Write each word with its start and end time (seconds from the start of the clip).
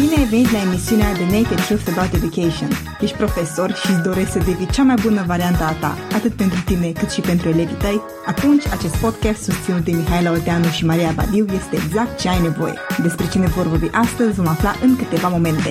Bine 0.00 0.14
ai 0.16 0.24
venit 0.24 0.50
la 0.50 0.60
emisiunea 0.60 1.12
The 1.12 1.24
Naked 1.24 1.60
Truth 1.66 1.88
About 1.92 2.12
Education. 2.14 2.68
Ești 3.00 3.16
profesor 3.16 3.74
și 3.74 3.90
îți 3.90 4.02
dorești 4.02 4.30
să 4.30 4.38
devii 4.38 4.68
cea 4.72 4.82
mai 4.82 4.94
bună 5.02 5.24
variantă 5.26 5.64
a 5.64 5.72
ta, 5.72 5.96
atât 6.14 6.32
pentru 6.32 6.60
tine 6.64 6.92
cât 6.92 7.10
și 7.10 7.20
pentru 7.20 7.48
elevii 7.48 7.76
tăi? 7.76 8.00
Atunci, 8.26 8.66
acest 8.66 8.96
podcast 8.96 9.42
susținut 9.42 9.84
de 9.84 9.92
Mihaela 9.92 10.30
Oteanu 10.30 10.68
și 10.68 10.84
Maria 10.84 11.12
Badiu 11.14 11.46
este 11.54 11.76
exact 11.76 12.20
ce 12.20 12.28
ai 12.28 12.40
nevoie. 12.40 12.74
Despre 13.02 13.28
cine 13.28 13.46
vor 13.46 13.66
vorbi 13.66 13.88
astăzi 13.92 14.34
vom 14.34 14.48
afla 14.48 14.74
în 14.82 14.96
câteva 14.96 15.28
momente. 15.28 15.70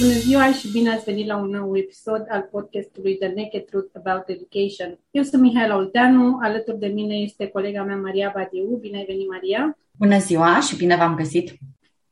Bună 0.00 0.12
ziua 0.12 0.52
și 0.52 0.70
bine 0.70 0.90
ați 0.90 1.04
venit 1.04 1.26
la 1.26 1.36
un 1.36 1.48
nou 1.48 1.76
episod 1.76 2.26
al 2.28 2.48
podcastului 2.50 3.16
The 3.16 3.32
Naked 3.34 3.64
Truth 3.64 3.90
About 3.92 4.28
Education. 4.28 4.98
Eu 5.10 5.22
sunt 5.22 5.42
Mihaela 5.42 5.76
Olteanu, 5.76 6.38
alături 6.42 6.78
de 6.78 6.86
mine 6.86 7.14
este 7.14 7.46
colega 7.46 7.82
mea 7.82 7.96
Maria 7.96 8.32
Badiu. 8.34 8.76
Bine 8.80 8.96
ai 8.96 9.04
venit, 9.04 9.28
Maria! 9.28 9.78
Bună 9.98 10.18
ziua 10.18 10.60
și 10.60 10.76
bine 10.76 10.96
v-am 10.96 11.14
găsit! 11.14 11.52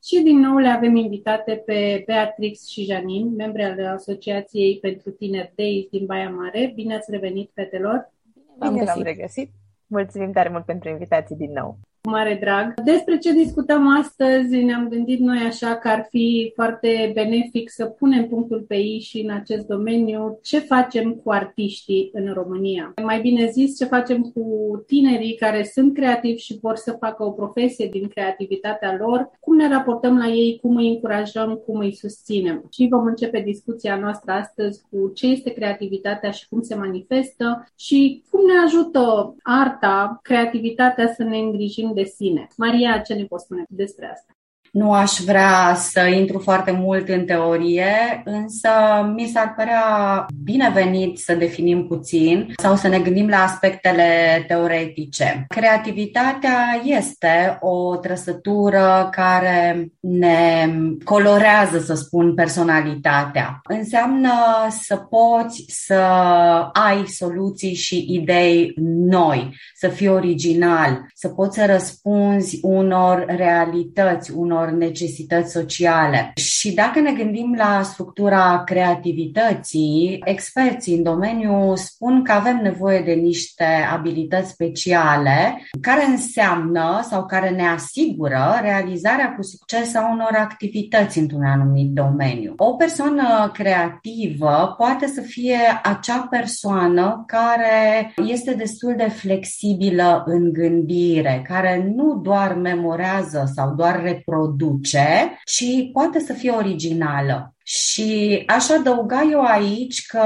Și 0.04 0.20
din 0.20 0.38
nou 0.38 0.56
le 0.56 0.68
avem 0.68 0.96
invitate 0.96 1.62
pe 1.66 2.02
Beatrix 2.06 2.66
și 2.68 2.84
Janin, 2.84 3.34
membre 3.34 3.64
ale 3.64 3.86
Asociației 3.86 4.78
pentru 4.78 5.10
Tineri 5.10 5.52
Days 5.56 5.86
din 5.90 6.06
Baia 6.06 6.30
Mare. 6.30 6.72
Bine 6.74 6.94
ați 6.94 7.10
revenit, 7.10 7.50
fetelor! 7.54 8.12
Bine 8.58 8.84
v-am 8.84 9.02
regăsit! 9.02 9.50
Mulțumim 9.86 10.32
tare 10.32 10.48
mult 10.48 10.64
pentru 10.64 10.88
invitații 10.88 11.36
din 11.36 11.52
nou! 11.52 11.78
Mare 12.10 12.38
drag. 12.40 12.74
Despre 12.84 13.18
ce 13.18 13.32
discutăm 13.32 13.98
astăzi, 13.98 14.62
ne-am 14.62 14.88
gândit 14.88 15.18
noi 15.18 15.38
așa 15.38 15.76
că 15.76 15.88
ar 15.88 16.06
fi 16.10 16.52
foarte 16.54 17.10
benefic 17.14 17.70
să 17.70 17.84
punem 17.84 18.28
punctul 18.28 18.64
pe 18.68 18.76
ei 18.76 19.00
și 19.00 19.20
în 19.20 19.30
acest 19.30 19.66
domeniu 19.66 20.38
ce 20.42 20.58
facem 20.58 21.12
cu 21.12 21.30
artiștii 21.30 22.10
în 22.12 22.32
România. 22.32 22.92
Mai 23.02 23.20
bine 23.20 23.50
zis, 23.50 23.76
ce 23.78 23.84
facem 23.84 24.22
cu 24.22 24.44
tinerii 24.86 25.36
care 25.36 25.64
sunt 25.64 25.94
creativi 25.94 26.40
și 26.40 26.58
vor 26.60 26.76
să 26.76 26.96
facă 27.00 27.24
o 27.24 27.30
profesie 27.30 27.88
din 27.92 28.08
creativitatea 28.08 28.96
lor, 28.98 29.30
cum 29.40 29.56
ne 29.56 29.68
raportăm 29.68 30.18
la 30.18 30.26
ei, 30.26 30.58
cum 30.62 30.76
îi 30.76 30.88
încurajăm, 30.88 31.62
cum 31.66 31.78
îi 31.78 31.94
susținem. 31.94 32.64
Și 32.72 32.88
vom 32.90 33.04
începe 33.04 33.40
discuția 33.40 33.96
noastră 33.96 34.32
astăzi 34.32 34.82
cu 34.90 35.10
ce 35.14 35.26
este 35.26 35.50
creativitatea 35.50 36.30
și 36.30 36.48
cum 36.48 36.62
se 36.62 36.74
manifestă 36.74 37.68
și 37.78 38.22
cum 38.30 38.40
ne 38.46 38.58
ajută 38.64 39.34
arta, 39.42 40.18
creativitatea 40.22 41.12
să 41.16 41.22
ne 41.22 41.36
îngrijim 41.36 41.91
de 41.92 42.04
sine. 42.04 42.48
Maria, 42.56 42.98
ce 42.98 43.14
ne 43.14 43.24
poți 43.24 43.44
spune 43.44 43.64
despre 43.68 44.10
asta? 44.10 44.32
Nu 44.72 44.92
aș 44.92 45.18
vrea 45.26 45.74
să 45.74 46.00
intru 46.00 46.38
foarte 46.38 46.70
mult 46.70 47.08
în 47.08 47.24
teorie, 47.24 48.22
însă 48.24 48.68
mi 49.14 49.30
s-ar 49.34 49.54
părea 49.56 50.26
binevenit 50.42 51.18
să 51.18 51.34
definim 51.34 51.86
puțin 51.86 52.52
sau 52.56 52.76
să 52.76 52.88
ne 52.88 52.98
gândim 52.98 53.28
la 53.28 53.42
aspectele 53.42 54.04
teoretice. 54.46 55.44
Creativitatea 55.48 56.80
este 56.84 57.58
o 57.60 57.96
trăsătură 57.96 59.08
care 59.10 59.86
ne 60.00 60.68
colorează, 61.04 61.78
să 61.78 61.94
spun, 61.94 62.34
personalitatea. 62.34 63.60
Înseamnă 63.62 64.32
să 64.80 64.96
poți 64.96 65.64
să 65.68 66.02
ai 66.72 67.06
soluții 67.06 67.74
și 67.74 68.06
idei 68.08 68.72
noi, 69.08 69.56
să 69.74 69.88
fii 69.88 70.08
original, 70.08 71.06
să 71.14 71.28
poți 71.28 71.58
să 71.58 71.66
răspunzi 71.66 72.58
unor 72.62 73.24
realități, 73.28 74.32
unor 74.34 74.61
unor 74.62 74.74
necesități 74.74 75.52
sociale. 75.52 76.32
Și 76.34 76.74
dacă 76.74 77.00
ne 77.00 77.12
gândim 77.12 77.54
la 77.56 77.82
structura 77.82 78.62
creativității, 78.66 80.20
experții 80.24 80.96
în 80.96 81.02
domeniu 81.02 81.74
spun 81.74 82.22
că 82.24 82.32
avem 82.32 82.60
nevoie 82.62 83.00
de 83.00 83.12
niște 83.12 83.66
abilități 83.92 84.50
speciale 84.50 85.68
care 85.80 86.04
înseamnă 86.04 87.00
sau 87.10 87.26
care 87.26 87.50
ne 87.50 87.66
asigură 87.66 88.58
realizarea 88.62 89.34
cu 89.34 89.42
succes 89.42 89.94
a 89.94 90.10
unor 90.12 90.36
activități 90.38 91.18
într-un 91.18 91.44
anumit 91.44 91.90
domeniu. 91.90 92.54
O 92.56 92.72
persoană 92.72 93.50
creativă 93.54 94.74
poate 94.76 95.06
să 95.06 95.20
fie 95.20 95.58
acea 95.82 96.26
persoană 96.30 97.24
care 97.26 98.12
este 98.26 98.54
destul 98.54 98.94
de 98.96 99.08
flexibilă 99.08 100.22
în 100.26 100.52
gândire, 100.52 101.44
care 101.48 101.92
nu 101.96 102.20
doar 102.22 102.54
memorează 102.54 103.50
sau 103.54 103.74
doar 103.74 104.02
reproduce 104.02 104.51
produce, 104.56 105.38
ci 105.44 105.64
poate 105.92 106.18
să 106.18 106.32
fie 106.32 106.50
originală. 106.50 107.54
Și 107.64 108.42
aș 108.46 108.68
adăuga 108.68 109.28
eu 109.30 109.40
aici 109.40 110.06
că 110.06 110.22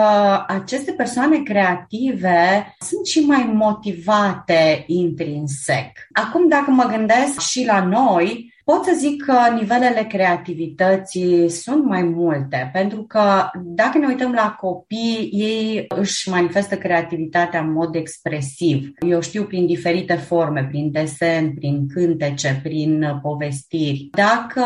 aceste 0.46 0.92
persoane 0.92 1.42
creative 1.42 2.74
sunt 2.78 3.06
și 3.06 3.20
mai 3.20 3.50
motivate 3.52 4.84
intrinsec. 4.86 5.90
Acum, 6.12 6.48
dacă 6.48 6.70
mă 6.70 6.84
gândesc 6.84 7.40
și 7.40 7.64
la 7.64 7.84
noi, 7.84 8.54
Pot 8.72 8.84
să 8.84 8.92
zic 8.98 9.24
că 9.24 9.38
nivelele 9.54 10.06
creativității 10.08 11.48
sunt 11.48 11.84
mai 11.84 12.02
multe, 12.02 12.70
pentru 12.72 13.02
că 13.02 13.50
dacă 13.62 13.98
ne 13.98 14.06
uităm 14.06 14.32
la 14.32 14.56
copii, 14.60 15.30
ei 15.32 15.84
își 15.88 16.30
manifestă 16.30 16.76
creativitatea 16.76 17.60
în 17.60 17.72
mod 17.72 17.94
expresiv. 17.94 18.92
Eu 19.08 19.20
știu 19.20 19.42
prin 19.44 19.66
diferite 19.66 20.14
forme, 20.14 20.66
prin 20.70 20.90
desen, 20.90 21.54
prin 21.54 21.86
cântece, 21.88 22.60
prin 22.62 23.18
povestiri. 23.22 24.08
Dacă 24.10 24.62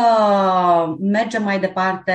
mergem 0.99 1.43
mai 1.43 1.59
departe 1.59 2.13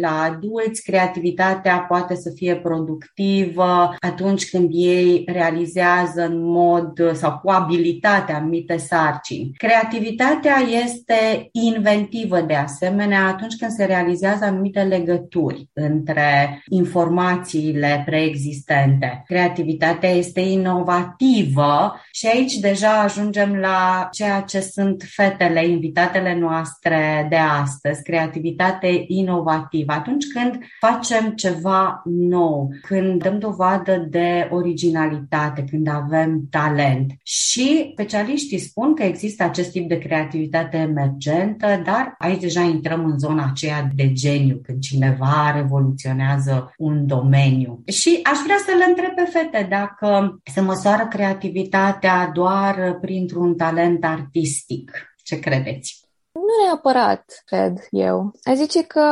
la 0.00 0.20
adulți, 0.22 0.82
creativitatea 0.82 1.78
poate 1.78 2.14
să 2.14 2.32
fie 2.34 2.56
productivă 2.56 3.94
atunci 3.98 4.50
când 4.50 4.68
ei 4.72 5.24
realizează 5.26 6.24
în 6.24 6.42
mod 6.42 7.12
sau 7.12 7.40
cu 7.42 7.50
abilitate 7.50 8.32
anumite 8.32 8.76
sarcini. 8.76 9.50
Creativitatea 9.56 10.56
este 10.84 11.16
creativitate 11.18 11.48
inventivă 11.52 12.40
de 12.40 12.54
asemenea 12.54 13.26
atunci 13.26 13.56
când 13.56 13.70
se 13.70 13.84
realizează 13.84 14.44
anumite 14.44 14.80
legături 14.80 15.68
între 15.72 16.62
informațiile 16.70 18.02
preexistente. 18.06 19.22
Creativitatea 19.26 20.10
este 20.10 20.40
inovativă 20.40 22.00
și 22.12 22.26
aici 22.26 22.54
deja 22.54 23.00
ajungem 23.00 23.54
la 23.54 24.08
ceea 24.12 24.40
ce 24.40 24.60
sunt 24.60 25.04
fetele, 25.06 25.66
invitatele 25.66 26.38
noastre 26.38 27.26
de 27.28 27.36
astăzi, 27.36 28.02
creativitate 28.02 29.04
inovativă. 29.06 29.92
Atunci 29.92 30.24
când 30.26 30.58
facem 30.80 31.30
ceva 31.30 32.02
nou, 32.04 32.68
când 32.82 33.22
dăm 33.22 33.38
dovadă 33.38 34.06
de 34.10 34.48
originalitate, 34.50 35.64
când 35.70 35.88
avem 35.88 36.46
talent. 36.50 37.12
Și 37.22 37.90
specialiștii 37.92 38.58
spun 38.58 38.94
că 38.94 39.02
există 39.02 39.42
acest 39.42 39.70
tip 39.70 39.88
de 39.88 39.98
creativitate 39.98 40.76
emergentă, 41.08 41.82
dar 41.84 42.14
aici 42.18 42.40
deja 42.40 42.60
intrăm 42.60 43.04
în 43.04 43.18
zona 43.18 43.48
aceea 43.50 43.90
de 43.94 44.12
geniu, 44.12 44.60
când 44.62 44.80
cineva 44.80 45.52
revoluționează 45.54 46.72
un 46.76 47.06
domeniu. 47.06 47.82
Și 47.86 48.20
aș 48.22 48.38
vrea 48.44 48.56
să 48.66 48.72
le 48.78 48.84
întreb 48.88 49.14
pe 49.14 49.38
fete 49.38 49.66
dacă 49.70 50.40
se 50.52 50.60
măsoară 50.60 51.06
creativitatea 51.06 52.30
doar 52.34 52.98
printr-un 53.00 53.56
talent 53.56 54.04
artistic. 54.04 54.90
Ce 55.22 55.38
credeți? 55.38 56.06
Nu 56.32 56.64
neapărat, 56.66 57.42
cred 57.44 57.78
eu. 57.90 58.32
A 58.42 58.54
zice 58.54 58.84
că 58.84 59.02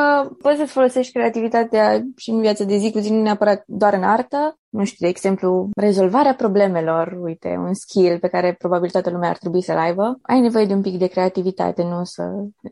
poți 0.43 0.59
să 0.59 0.67
folosești 0.67 1.13
creativitatea 1.13 2.03
și 2.17 2.31
în 2.31 2.41
viața 2.41 2.65
de 2.65 2.77
zi 2.77 2.93
cu 2.93 2.99
zi, 2.99 3.13
nu 3.13 3.23
neapărat 3.23 3.63
doar 3.67 3.95
în 3.95 4.03
artă, 4.03 4.59
nu 4.77 4.85
știu, 4.85 4.97
de 5.01 5.09
exemplu, 5.09 5.69
rezolvarea 5.77 6.35
problemelor, 6.35 7.19
uite, 7.21 7.57
un 7.59 7.75
skill 7.75 8.19
pe 8.19 8.29
care 8.29 8.55
probabil 8.59 8.91
toată 8.91 9.11
lumea 9.11 9.29
ar 9.29 9.37
trebui 9.37 9.63
să-l 9.63 9.77
aibă, 9.77 10.19
ai 10.23 10.41
nevoie 10.41 10.65
de 10.65 10.73
un 10.73 10.83
pic 10.83 10.99
de 10.99 11.07
creativitate, 11.07 11.83
nu 11.83 12.05
să 12.05 12.23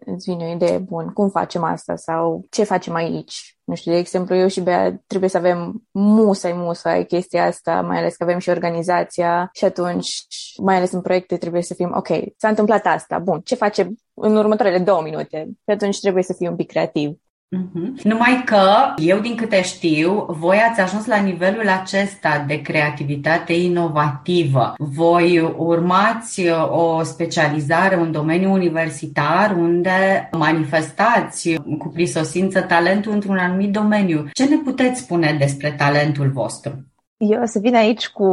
îți 0.07 0.31
vină 0.31 0.45
o 0.45 0.53
idee 0.53 0.79
bună, 0.79 1.11
cum 1.15 1.29
facem 1.29 1.65
asta 1.65 1.97
sau 1.97 2.47
ce 2.51 2.65
facem 2.65 2.95
aici. 2.95 3.57
Nu 3.65 3.75
știu, 3.75 3.93
de 3.93 3.99
exemplu, 3.99 4.35
eu 4.35 4.47
și 4.47 4.61
Bea 4.61 5.03
trebuie 5.07 5.31
să 5.31 5.37
avem 5.37 5.83
musai, 5.91 6.53
musai 6.53 7.05
chestia 7.05 7.45
asta, 7.47 7.81
mai 7.81 7.99
ales 7.99 8.17
că 8.17 8.23
avem 8.23 8.39
și 8.39 8.49
organizația 8.49 9.51
și 9.53 9.65
atunci, 9.65 10.27
mai 10.63 10.77
ales 10.77 10.93
în 10.93 11.01
proiecte, 11.01 11.37
trebuie 11.37 11.63
să 11.63 11.75
fim, 11.75 11.93
ok, 11.95 12.09
s-a 12.37 12.49
întâmplat 12.49 12.87
asta, 12.87 13.19
bun, 13.19 13.41
ce 13.41 13.55
facem 13.55 13.97
în 14.15 14.37
următoarele 14.37 14.79
două 14.79 15.03
minute? 15.03 15.45
Și 15.47 15.71
atunci 15.71 16.01
trebuie 16.01 16.23
să 16.23 16.33
fii 16.33 16.49
un 16.49 16.57
pic 16.57 16.69
creativ. 16.69 17.17
Uh-huh. 17.55 18.03
Numai 18.03 18.43
că, 18.45 18.95
eu 18.97 19.19
din 19.19 19.35
câte 19.35 19.63
știu, 19.63 20.27
voi 20.29 20.57
ați 20.71 20.81
ajuns 20.81 21.07
la 21.07 21.17
nivelul 21.17 21.69
acesta 21.69 22.45
de 22.47 22.61
creativitate 22.61 23.53
inovativă. 23.53 24.75
Voi 24.79 25.55
urmați 25.57 26.49
o 26.71 27.03
specializare, 27.03 27.97
un 27.97 28.13
domeniu 28.13 28.53
universitar 28.53 29.57
unde 29.57 30.29
manifestați 30.33 31.55
cu 31.79 31.89
prisosință 31.89 32.61
talentul 32.61 33.13
într-un 33.13 33.39
anumit 33.39 33.73
domeniu. 33.73 34.29
Ce 34.33 34.45
ne 34.45 34.57
puteți 34.57 35.01
spune 35.01 35.37
despre 35.39 35.71
talentul 35.71 36.31
vostru? 36.31 36.85
Eu 37.17 37.43
o 37.43 37.45
să 37.45 37.59
vin 37.59 37.75
aici 37.75 38.09
cu 38.09 38.25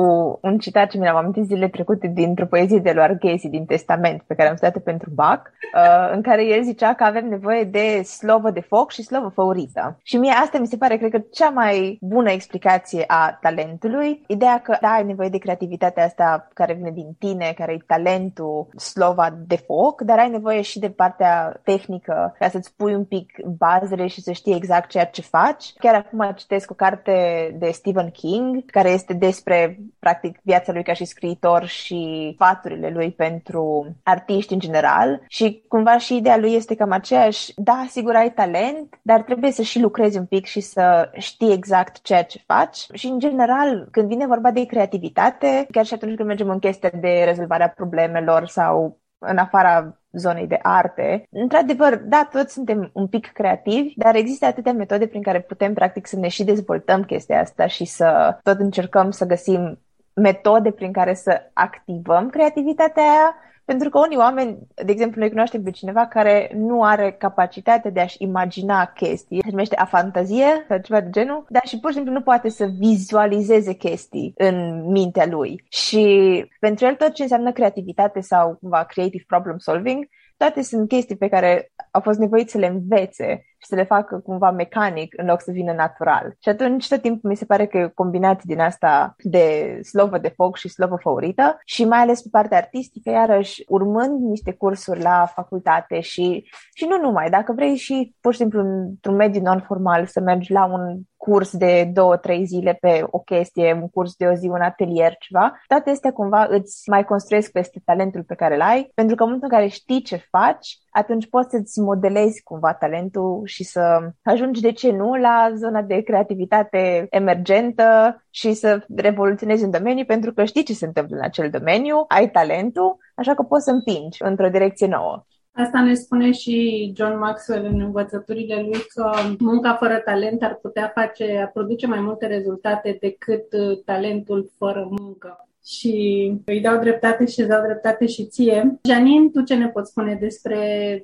un 0.41 0.57
citat 0.57 0.89
ce 0.89 0.97
mi 0.97 1.05
l-am 1.05 1.15
amintit 1.15 1.45
zilele 1.45 1.67
trecute 1.67 2.07
dintr-o 2.07 2.45
poezie 2.45 2.79
de 2.79 2.91
lui 2.91 3.03
Arghezi 3.03 3.47
din 3.47 3.65
Testament, 3.65 4.21
pe 4.21 4.35
care 4.35 4.49
am 4.49 4.55
studiat 4.55 4.83
pentru 4.83 5.09
Bach, 5.13 5.41
uh, 5.75 6.11
în 6.13 6.21
care 6.21 6.45
el 6.45 6.63
zicea 6.63 6.93
că 6.93 7.03
avem 7.03 7.27
nevoie 7.27 7.63
de 7.63 8.01
slovă 8.01 8.51
de 8.51 8.59
foc 8.59 8.91
și 8.91 9.03
slovă 9.03 9.31
făurită. 9.35 9.99
Și 10.03 10.17
mie 10.17 10.31
asta 10.31 10.57
mi 10.57 10.67
se 10.67 10.77
pare, 10.77 10.97
cred 10.97 11.11
că, 11.11 11.21
cea 11.31 11.49
mai 11.49 11.97
bună 12.01 12.31
explicație 12.31 13.03
a 13.07 13.37
talentului. 13.41 14.23
Ideea 14.27 14.59
că, 14.59 14.77
da, 14.81 14.89
ai 14.89 15.05
nevoie 15.05 15.29
de 15.29 15.37
creativitatea 15.37 16.05
asta 16.05 16.47
care 16.53 16.73
vine 16.73 16.91
din 16.91 17.15
tine, 17.19 17.53
care 17.57 17.71
e 17.71 17.83
talentul, 17.87 18.67
slova 18.77 19.37
de 19.47 19.55
foc, 19.55 20.01
dar 20.01 20.19
ai 20.19 20.29
nevoie 20.29 20.61
și 20.61 20.79
de 20.79 20.89
partea 20.89 21.59
tehnică 21.63 22.35
ca 22.39 22.49
să-ți 22.49 22.75
pui 22.75 22.95
un 22.95 23.05
pic 23.05 23.45
bazele 23.57 24.07
și 24.07 24.21
să 24.21 24.31
știi 24.31 24.55
exact 24.55 24.89
ceea 24.89 25.05
ce 25.05 25.21
faci. 25.21 25.73
Chiar 25.79 25.95
acum 25.95 26.31
citesc 26.35 26.71
o 26.71 26.73
carte 26.73 27.15
de 27.59 27.69
Stephen 27.71 28.09
King, 28.09 28.69
care 28.71 28.80
este 28.89 29.13
despre, 29.13 29.79
practic, 29.99 30.39
viața 30.43 30.71
lui 30.71 30.83
ca 30.83 30.93
și 30.93 31.05
scriitor 31.05 31.65
și 31.65 32.33
faturile 32.37 32.89
lui 32.89 33.11
pentru 33.11 33.95
artiști 34.03 34.53
în 34.53 34.59
general. 34.59 35.23
Și 35.27 35.63
cumva 35.67 35.97
și 35.97 36.15
ideea 36.15 36.37
lui 36.37 36.53
este 36.53 36.75
cam 36.75 36.91
aceeași, 36.91 37.51
da, 37.55 37.85
sigur 37.89 38.15
ai 38.15 38.31
talent, 38.31 38.99
dar 39.01 39.21
trebuie 39.21 39.51
să 39.51 39.61
și 39.61 39.79
lucrezi 39.79 40.17
un 40.17 40.25
pic 40.25 40.45
și 40.45 40.59
să 40.59 41.09
știi 41.13 41.53
exact 41.53 42.01
ceea 42.01 42.23
ce 42.23 42.43
faci. 42.45 42.85
Și, 42.93 43.07
în 43.07 43.19
general, 43.19 43.87
când 43.91 44.07
vine 44.07 44.27
vorba 44.27 44.51
de 44.51 44.65
creativitate, 44.65 45.67
chiar 45.71 45.85
și 45.85 45.93
atunci 45.93 46.15
când 46.15 46.27
mergem 46.27 46.49
în 46.49 46.59
chestia 46.59 46.91
de 47.01 47.21
rezolvarea 47.25 47.69
problemelor 47.69 48.47
sau 48.47 48.99
în 49.17 49.37
afara 49.37 50.00
zonei 50.11 50.47
de 50.47 50.59
arte. 50.61 51.23
Într-adevăr, 51.29 51.97
da, 51.97 52.27
toți 52.31 52.53
suntem 52.53 52.89
un 52.93 53.07
pic 53.07 53.31
creativi, 53.31 53.93
dar 53.95 54.15
există 54.15 54.45
atâtea 54.45 54.73
metode 54.73 55.07
prin 55.07 55.21
care 55.21 55.41
putem, 55.41 55.73
practic, 55.73 56.07
să 56.07 56.15
ne 56.15 56.27
și 56.27 56.43
dezvoltăm 56.43 57.03
chestia 57.03 57.39
asta 57.39 57.67
și 57.67 57.85
să 57.85 58.37
tot 58.43 58.59
încercăm 58.59 59.11
să 59.11 59.25
găsim 59.25 59.79
metode 60.13 60.71
prin 60.71 60.91
care 60.91 61.13
să 61.13 61.41
activăm 61.53 62.29
creativitatea 62.29 63.03
aia 63.03 63.35
pentru 63.65 63.89
că 63.89 63.99
unii 63.99 64.17
oameni, 64.17 64.57
de 64.85 64.91
exemplu, 64.91 65.19
noi 65.19 65.29
cunoaștem 65.29 65.63
pe 65.63 65.71
cineva 65.71 66.07
care 66.07 66.51
nu 66.55 66.83
are 66.83 67.11
capacitatea 67.11 67.91
de 67.91 67.99
a-și 67.99 68.23
imagina 68.23 68.85
chestii, 68.85 69.41
se 69.43 69.49
numește 69.49 69.75
afantazie 69.75 70.65
sau 70.67 70.77
ceva 70.77 71.01
de 71.01 71.09
genul, 71.09 71.45
dar 71.49 71.61
și 71.65 71.79
pur 71.79 71.89
și 71.89 71.95
simplu 71.95 72.13
nu 72.13 72.21
poate 72.21 72.49
să 72.49 72.65
vizualizeze 72.65 73.73
chestii 73.73 74.33
în 74.37 74.85
mintea 74.91 75.25
lui. 75.25 75.63
Și 75.69 76.45
pentru 76.59 76.85
el 76.85 76.95
tot 76.95 77.13
ce 77.13 77.21
înseamnă 77.21 77.51
creativitate 77.51 78.19
sau 78.19 78.57
cumva 78.61 78.83
creative 78.83 79.23
problem 79.27 79.57
solving 79.57 80.07
toate 80.41 80.61
sunt 80.61 80.87
chestii 80.87 81.17
pe 81.17 81.27
care 81.27 81.71
au 81.91 82.01
fost 82.01 82.19
nevoiți 82.19 82.51
să 82.51 82.57
le 82.57 82.67
învețe 82.67 83.45
și 83.57 83.67
să 83.67 83.75
le 83.75 83.83
facă 83.83 84.19
cumva 84.19 84.51
mecanic 84.51 85.13
în 85.17 85.25
loc 85.25 85.41
să 85.41 85.51
vină 85.51 85.73
natural. 85.73 86.35
Și 86.39 86.49
atunci 86.49 86.87
tot 86.87 87.01
timpul 87.01 87.29
mi 87.29 87.35
se 87.35 87.45
pare 87.45 87.65
că 87.65 87.77
e 87.77 87.83
o 87.83 87.89
combinație 87.89 88.43
din 88.53 88.59
asta 88.59 89.15
de 89.17 89.79
slovă 89.83 90.17
de 90.17 90.33
foc 90.35 90.57
și 90.57 90.69
slovă 90.69 90.97
favorită 91.01 91.59
și 91.65 91.85
mai 91.85 91.99
ales 91.99 92.21
pe 92.21 92.27
partea 92.31 92.57
artistică, 92.57 93.09
iarăși 93.09 93.63
urmând 93.67 94.21
niște 94.21 94.51
cursuri 94.51 95.01
la 95.01 95.31
facultate 95.35 95.99
și, 95.99 96.49
și 96.73 96.85
nu 96.85 96.97
numai, 97.01 97.29
dacă 97.29 97.53
vrei 97.53 97.75
și 97.75 98.15
pur 98.21 98.31
și 98.31 98.39
simplu 98.39 98.59
într-un 98.59 99.15
mediu 99.15 99.41
non-formal 99.41 100.05
să 100.05 100.19
mergi 100.19 100.51
la 100.51 100.65
un 100.65 100.99
curs 101.21 101.57
de 101.57 101.89
două, 101.93 102.17
trei 102.17 102.45
zile 102.45 102.77
pe 102.81 103.03
o 103.09 103.19
chestie, 103.19 103.73
un 103.81 103.89
curs 103.89 104.15
de 104.15 104.25
o 104.25 104.33
zi, 104.33 104.47
un 104.47 104.61
atelier, 104.61 105.15
ceva, 105.19 105.61
toate 105.67 105.89
astea 105.89 106.11
cumva 106.11 106.47
îți 106.49 106.89
mai 106.89 107.05
construiesc 107.05 107.51
peste 107.51 107.81
talentul 107.85 108.23
pe 108.23 108.35
care 108.35 108.55
îl 108.55 108.61
ai, 108.61 108.91
pentru 108.93 109.15
că 109.15 109.23
în 109.23 109.29
momentul 109.29 109.49
în 109.51 109.57
care 109.57 109.69
știi 109.69 110.01
ce 110.01 110.27
faci, 110.29 110.79
atunci 110.89 111.29
poți 111.29 111.49
să-ți 111.49 111.79
modelezi 111.79 112.43
cumva 112.43 112.73
talentul 112.73 113.41
și 113.45 113.63
să 113.63 114.11
ajungi, 114.23 114.61
de 114.61 114.71
ce 114.71 114.91
nu, 114.91 115.13
la 115.15 115.51
zona 115.55 115.81
de 115.81 116.01
creativitate 116.01 117.07
emergentă 117.09 118.21
și 118.29 118.53
să 118.53 118.85
revoluționezi 118.95 119.63
un 119.63 119.71
domeniu 119.71 120.05
pentru 120.05 120.33
că 120.33 120.43
știi 120.43 120.63
ce 120.63 120.73
se 120.73 120.85
întâmplă 120.85 121.15
în 121.15 121.23
acel 121.23 121.49
domeniu, 121.49 122.05
ai 122.07 122.29
talentul, 122.29 122.97
așa 123.15 123.33
că 123.33 123.43
poți 123.43 123.63
să 123.63 123.71
împingi 123.71 124.23
într-o 124.23 124.49
direcție 124.49 124.87
nouă. 124.87 125.25
Asta 125.53 125.81
ne 125.81 125.93
spune 125.93 126.31
și 126.31 126.91
John 126.95 127.17
Maxwell 127.17 127.65
în 127.65 127.79
învățăturile 127.79 128.61
lui 128.61 128.79
că 128.87 129.11
munca 129.39 129.73
fără 129.73 130.01
talent 130.05 130.43
ar 130.43 130.55
putea 130.61 130.91
face, 130.95 131.37
ar 131.37 131.51
produce 131.53 131.87
mai 131.87 131.99
multe 131.99 132.27
rezultate 132.27 132.97
decât 133.01 133.53
uh, 133.53 133.79
talentul 133.85 134.51
fără 134.57 134.87
muncă. 134.89 135.45
Și 135.65 136.31
îi 136.45 136.61
dau 136.61 136.79
dreptate 136.79 137.25
și 137.25 137.39
îți 137.39 137.49
dau 137.49 137.63
dreptate 137.63 138.07
și 138.07 138.25
ție. 138.25 138.79
Janin, 138.83 139.31
tu 139.31 139.41
ce 139.41 139.55
ne 139.55 139.67
poți 139.67 139.89
spune 139.89 140.17
despre 140.19 140.59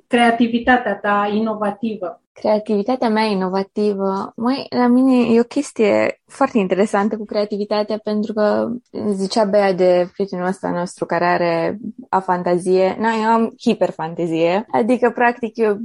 creativitatea 0.06 0.96
ta 0.96 1.30
inovativă? 1.34 2.22
Creativitatea 2.40 3.08
mea 3.08 3.24
inovativă, 3.24 4.32
mai 4.36 4.66
la 4.70 4.86
mine 4.86 5.34
e 5.34 5.40
o 5.40 5.42
chestie 5.42 6.20
foarte 6.26 6.58
interesantă 6.58 7.16
cu 7.16 7.24
creativitatea 7.24 7.98
pentru 7.98 8.32
că 8.32 8.68
zicea 9.10 9.44
Bea 9.44 9.72
de 9.72 10.08
prietenul 10.12 10.46
ăsta 10.46 10.70
nostru 10.70 11.06
care 11.06 11.24
are 11.24 11.78
a 12.08 12.20
fantazie, 12.20 12.96
na, 12.98 13.08
eu 13.22 13.28
am 13.28 13.54
hiperfantezie, 13.60 14.66
adică 14.70 15.10
practic 15.10 15.56
eu 15.56 15.78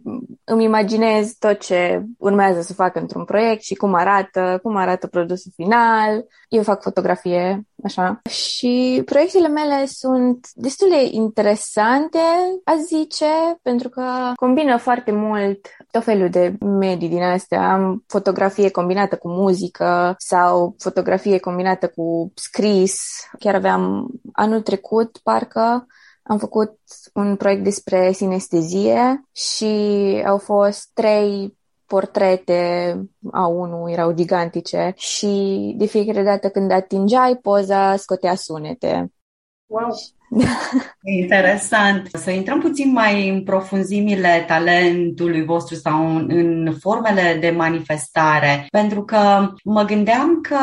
îmi 0.43 0.63
imaginez 0.63 1.35
tot 1.39 1.59
ce 1.59 2.05
urmează 2.17 2.61
să 2.61 2.73
fac 2.73 2.95
într-un 2.95 3.25
proiect 3.25 3.63
și 3.63 3.75
cum 3.75 3.93
arată, 3.93 4.59
cum 4.63 4.75
arată 4.75 5.07
produsul 5.07 5.51
final, 5.55 6.25
eu 6.49 6.63
fac 6.63 6.81
fotografie, 6.81 7.67
așa, 7.83 8.21
și 8.29 9.01
proiectele 9.05 9.47
mele 9.47 9.85
sunt 9.85 10.47
destul 10.53 10.89
de 10.89 11.07
interesante, 11.11 12.19
a 12.63 12.75
zice, 12.85 13.59
pentru 13.61 13.89
că 13.89 14.31
combină 14.35 14.77
foarte 14.77 15.11
mult 15.11 15.67
tot 15.91 16.03
felul 16.03 16.29
de 16.29 16.42
medii 16.59 17.09
din 17.09 17.21
astea. 17.21 17.71
Am 17.73 18.03
fotografie 18.07 18.69
combinată 18.69 19.17
cu 19.17 19.29
muzică 19.29 20.15
sau 20.17 20.75
fotografie 20.77 21.39
combinată 21.39 21.87
cu 21.87 22.31
scris. 22.35 23.03
Chiar 23.39 23.55
aveam 23.55 24.07
anul 24.33 24.61
trecut, 24.61 25.19
parcă, 25.23 25.85
am 26.23 26.37
făcut 26.37 26.79
un 27.13 27.35
proiect 27.35 27.63
despre 27.63 28.11
sinestezie 28.11 29.23
și 29.31 29.65
au 30.25 30.37
fost 30.37 30.89
trei 30.93 31.57
portrete 31.85 32.97
a 33.31 33.47
unul 33.47 33.89
erau 33.89 34.11
gigantice 34.11 34.93
și 34.95 35.73
de 35.77 35.85
fiecare 35.85 36.23
dată 36.23 36.49
când 36.49 36.71
atingeai 36.71 37.35
poza 37.35 37.95
scotea 37.95 38.35
sunete. 38.35 39.13
Wow. 39.65 39.89
Interesant. 41.21 42.09
Să 42.13 42.31
intrăm 42.31 42.59
puțin 42.59 42.91
mai 42.91 43.29
în 43.29 43.43
profunzimile 43.43 44.43
talentului 44.47 45.45
vostru 45.45 45.75
sau 45.75 46.15
în, 46.15 46.27
în 46.29 46.73
formele 46.79 47.37
de 47.39 47.49
manifestare, 47.49 48.67
pentru 48.71 49.03
că 49.03 49.49
mă 49.63 49.83
gândeam 49.83 50.39
că, 50.41 50.57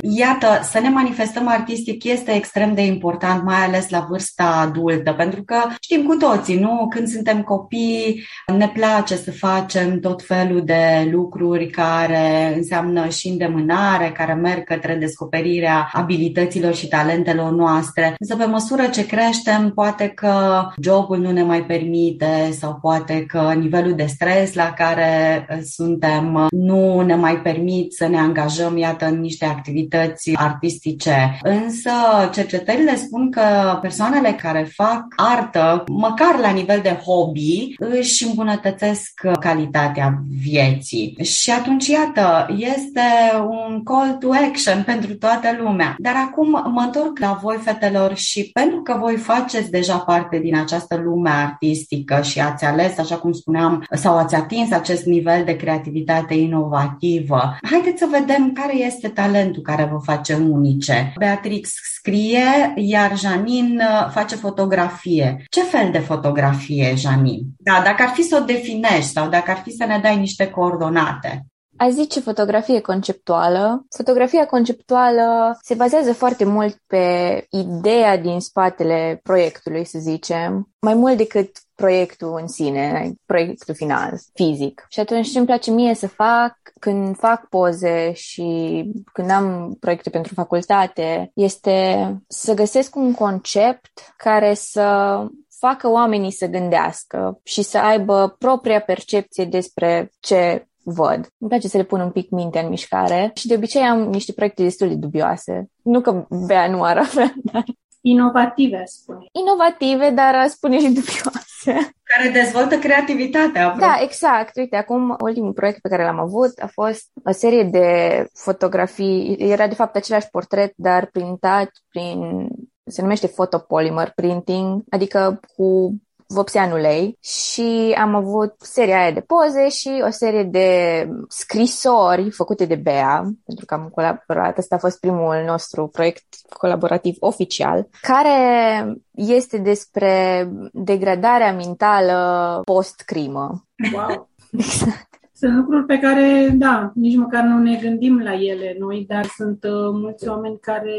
iată, 0.00 0.60
să 0.62 0.80
ne 0.80 0.88
manifestăm 0.88 1.48
artistic 1.48 2.04
este 2.04 2.34
extrem 2.34 2.74
de 2.74 2.84
important, 2.84 3.44
mai 3.44 3.64
ales 3.64 3.88
la 3.88 4.06
vârsta 4.08 4.44
adultă, 4.44 5.12
pentru 5.12 5.42
că 5.42 5.56
știm 5.80 6.02
cu 6.02 6.14
toții, 6.14 6.58
nu? 6.58 6.86
Când 6.88 7.08
suntem 7.08 7.42
copii, 7.42 8.24
ne 8.56 8.68
place 8.68 9.16
să 9.16 9.32
facem 9.32 10.00
tot 10.00 10.22
felul 10.22 10.64
de 10.64 11.08
lucruri 11.10 11.66
care 11.66 12.54
înseamnă 12.56 13.08
și 13.08 13.28
îndemânare, 13.28 14.12
care 14.16 14.34
merg 14.34 14.64
către 14.64 14.94
descoperirea 14.94 15.90
abilităților 15.92 16.74
și 16.74 16.88
talentelor 16.88 17.52
noastre. 17.52 18.14
Însă, 18.18 18.36
pe 18.36 18.44
măsură 18.44 18.86
ce 18.86 19.06
creștem, 19.10 19.72
poate 19.74 20.08
că 20.08 20.64
jobul 20.82 21.18
nu 21.18 21.30
ne 21.30 21.42
mai 21.42 21.64
permite 21.64 22.50
sau 22.58 22.78
poate 22.80 23.24
că 23.26 23.52
nivelul 23.58 23.94
de 23.94 24.06
stres 24.06 24.54
la 24.54 24.72
care 24.72 25.46
uh, 25.50 25.58
suntem 25.62 26.48
nu 26.50 27.00
ne 27.00 27.14
mai 27.14 27.36
permit 27.36 27.92
să 27.92 28.06
ne 28.06 28.18
angajăm, 28.18 28.76
iată, 28.76 29.06
în 29.06 29.20
niște 29.20 29.44
activități 29.44 30.30
artistice. 30.34 31.38
Însă 31.42 31.90
cercetările 32.32 32.96
spun 32.96 33.30
că 33.30 33.78
persoanele 33.80 34.32
care 34.42 34.70
fac 34.74 35.04
artă, 35.16 35.84
măcar 35.86 36.38
la 36.40 36.50
nivel 36.50 36.80
de 36.82 37.00
hobby, 37.04 37.74
își 37.78 38.26
îmbunătățesc 38.26 39.20
calitatea 39.40 40.14
vieții. 40.42 41.16
Și 41.22 41.50
atunci, 41.50 41.86
iată, 41.86 42.46
este 42.56 43.08
un 43.48 43.82
call 43.82 44.16
to 44.20 44.28
action 44.48 44.82
pentru 44.86 45.14
toată 45.14 45.48
lumea. 45.62 45.94
Dar 45.98 46.14
acum 46.16 46.50
mă 46.50 46.82
întorc 46.84 47.18
la 47.18 47.38
voi, 47.42 47.56
fetelor, 47.56 48.16
și 48.16 48.50
pentru 48.52 48.82
că 48.82 48.89
voi 48.98 49.16
faceți 49.16 49.70
deja 49.70 49.98
parte 49.98 50.38
din 50.38 50.56
această 50.56 51.00
lume 51.04 51.30
artistică 51.30 52.20
și 52.22 52.40
ați 52.40 52.64
ales, 52.64 52.98
așa 52.98 53.16
cum 53.16 53.32
spuneam, 53.32 53.86
sau 53.92 54.16
ați 54.16 54.34
atins 54.34 54.72
acest 54.72 55.04
nivel 55.04 55.44
de 55.44 55.56
creativitate 55.56 56.34
inovativă. 56.34 57.56
Haideți 57.70 57.98
să 57.98 58.08
vedem 58.10 58.52
care 58.52 58.76
este 58.76 59.08
talentul 59.08 59.62
care 59.62 59.88
vă 59.92 59.98
face 60.02 60.34
unice. 60.34 61.12
Beatrix 61.18 61.70
scrie, 61.94 62.72
iar 62.76 63.18
Janin 63.18 63.80
uh, 63.80 64.10
face 64.10 64.36
fotografie. 64.36 65.44
Ce 65.48 65.62
fel 65.62 65.88
de 65.92 65.98
fotografie, 65.98 66.94
Janin? 66.96 67.40
Da, 67.58 67.80
dacă 67.84 68.02
ar 68.02 68.08
fi 68.08 68.22
să 68.22 68.38
o 68.40 68.44
definești 68.44 69.10
sau 69.12 69.28
dacă 69.28 69.50
ar 69.50 69.60
fi 69.64 69.70
să 69.70 69.84
ne 69.84 69.98
dai 70.02 70.18
niște 70.18 70.50
coordonate. 70.50 71.49
A 71.82 71.90
zice 71.90 72.20
fotografie 72.20 72.80
conceptuală. 72.80 73.84
Fotografia 73.96 74.46
conceptuală 74.46 75.58
se 75.62 75.74
bazează 75.74 76.12
foarte 76.12 76.44
mult 76.44 76.76
pe 76.86 77.46
ideea 77.50 78.18
din 78.18 78.40
spatele 78.40 79.20
proiectului, 79.22 79.84
să 79.84 79.98
zicem, 79.98 80.68
mai 80.80 80.94
mult 80.94 81.16
decât 81.16 81.50
proiectul 81.74 82.38
în 82.40 82.48
sine, 82.48 83.12
proiectul 83.26 83.74
final, 83.74 84.18
fizic. 84.32 84.86
Și 84.88 85.00
atunci 85.00 85.30
ce 85.30 85.38
îmi 85.38 85.46
place 85.46 85.70
mie 85.70 85.94
să 85.94 86.08
fac 86.08 86.56
când 86.80 87.16
fac 87.16 87.48
poze 87.48 88.12
și 88.12 88.84
când 89.12 89.30
am 89.30 89.76
proiecte 89.80 90.10
pentru 90.10 90.34
facultate 90.34 91.30
este 91.34 92.08
să 92.28 92.54
găsesc 92.54 92.96
un 92.96 93.14
concept 93.14 93.90
care 94.16 94.54
să 94.54 95.18
facă 95.60 95.88
oamenii 95.88 96.32
să 96.32 96.46
gândească 96.46 97.40
și 97.42 97.62
să 97.62 97.78
aibă 97.78 98.34
propria 98.38 98.80
percepție 98.80 99.44
despre 99.44 100.10
ce 100.20 100.64
văd. 100.82 101.28
Îmi 101.38 101.50
place 101.50 101.68
să 101.68 101.76
le 101.76 101.84
pun 101.84 102.00
un 102.00 102.10
pic 102.10 102.30
mintea 102.30 102.62
în 102.62 102.68
mișcare 102.68 103.30
și 103.34 103.46
de 103.46 103.54
obicei 103.54 103.82
am 103.82 104.00
niște 104.00 104.32
proiecte 104.32 104.62
destul 104.62 104.88
de 104.88 104.94
dubioase. 104.94 105.70
Nu 105.82 106.00
că 106.00 106.26
Bea 106.46 106.68
nu 106.68 106.82
ar 106.82 106.98
avea, 106.98 107.34
dar... 107.52 107.64
Inovative, 108.02 108.82
spune. 108.86 109.26
Inovative, 109.32 110.10
dar 110.10 110.46
spune 110.46 110.78
și 110.78 110.86
dubioase. 110.86 111.90
Care 112.02 112.30
dezvoltă 112.32 112.78
creativitatea. 112.78 113.74
Da, 113.78 113.98
exact. 114.02 114.56
Uite, 114.56 114.76
acum 114.76 115.16
ultimul 115.20 115.52
proiect 115.52 115.80
pe 115.80 115.88
care 115.88 116.04
l-am 116.04 116.18
avut 116.18 116.58
a 116.58 116.66
fost 116.66 117.10
o 117.24 117.32
serie 117.32 117.62
de 117.62 118.26
fotografii. 118.34 119.36
Era 119.38 119.66
de 119.66 119.74
fapt 119.74 119.96
același 119.96 120.28
portret, 120.30 120.72
dar 120.76 121.06
printat 121.12 121.70
prin 121.88 122.48
se 122.90 123.02
numește 123.02 123.26
photopolymer 123.26 124.12
printing, 124.14 124.82
adică 124.90 125.40
cu 125.56 125.94
vopseanul 126.32 126.84
ei 126.84 127.18
și 127.20 127.96
am 127.98 128.14
avut 128.14 128.54
seria 128.58 129.00
aia 129.00 129.10
de 129.10 129.20
poze 129.20 129.68
și 129.68 130.02
o 130.06 130.10
serie 130.10 130.42
de 130.42 131.08
scrisori 131.28 132.30
făcute 132.30 132.64
de 132.64 132.74
Bea, 132.74 133.22
pentru 133.44 133.64
că 133.64 133.74
am 133.74 133.88
colaborat, 133.94 134.58
ăsta 134.58 134.74
a 134.74 134.78
fost 134.78 135.00
primul 135.00 135.42
nostru 135.46 135.86
proiect 135.86 136.24
colaborativ 136.58 137.16
oficial, 137.18 137.88
care 138.00 138.84
este 139.14 139.58
despre 139.58 140.44
degradarea 140.72 141.52
mentală 141.52 142.60
post-crimă. 142.64 143.64
Wow! 143.92 144.28
exact. 144.52 145.09
Sunt 145.40 145.56
lucruri 145.56 145.86
pe 145.86 145.98
care, 145.98 146.48
da, 146.52 146.92
nici 146.94 147.16
măcar 147.16 147.42
nu 147.42 147.58
ne 147.58 147.78
gândim 147.82 148.18
la 148.18 148.34
ele 148.34 148.76
noi, 148.78 149.04
dar 149.08 149.24
sunt 149.24 149.64
uh, 149.64 149.90
mulți 149.92 150.28
oameni 150.28 150.58
care, 150.60 150.96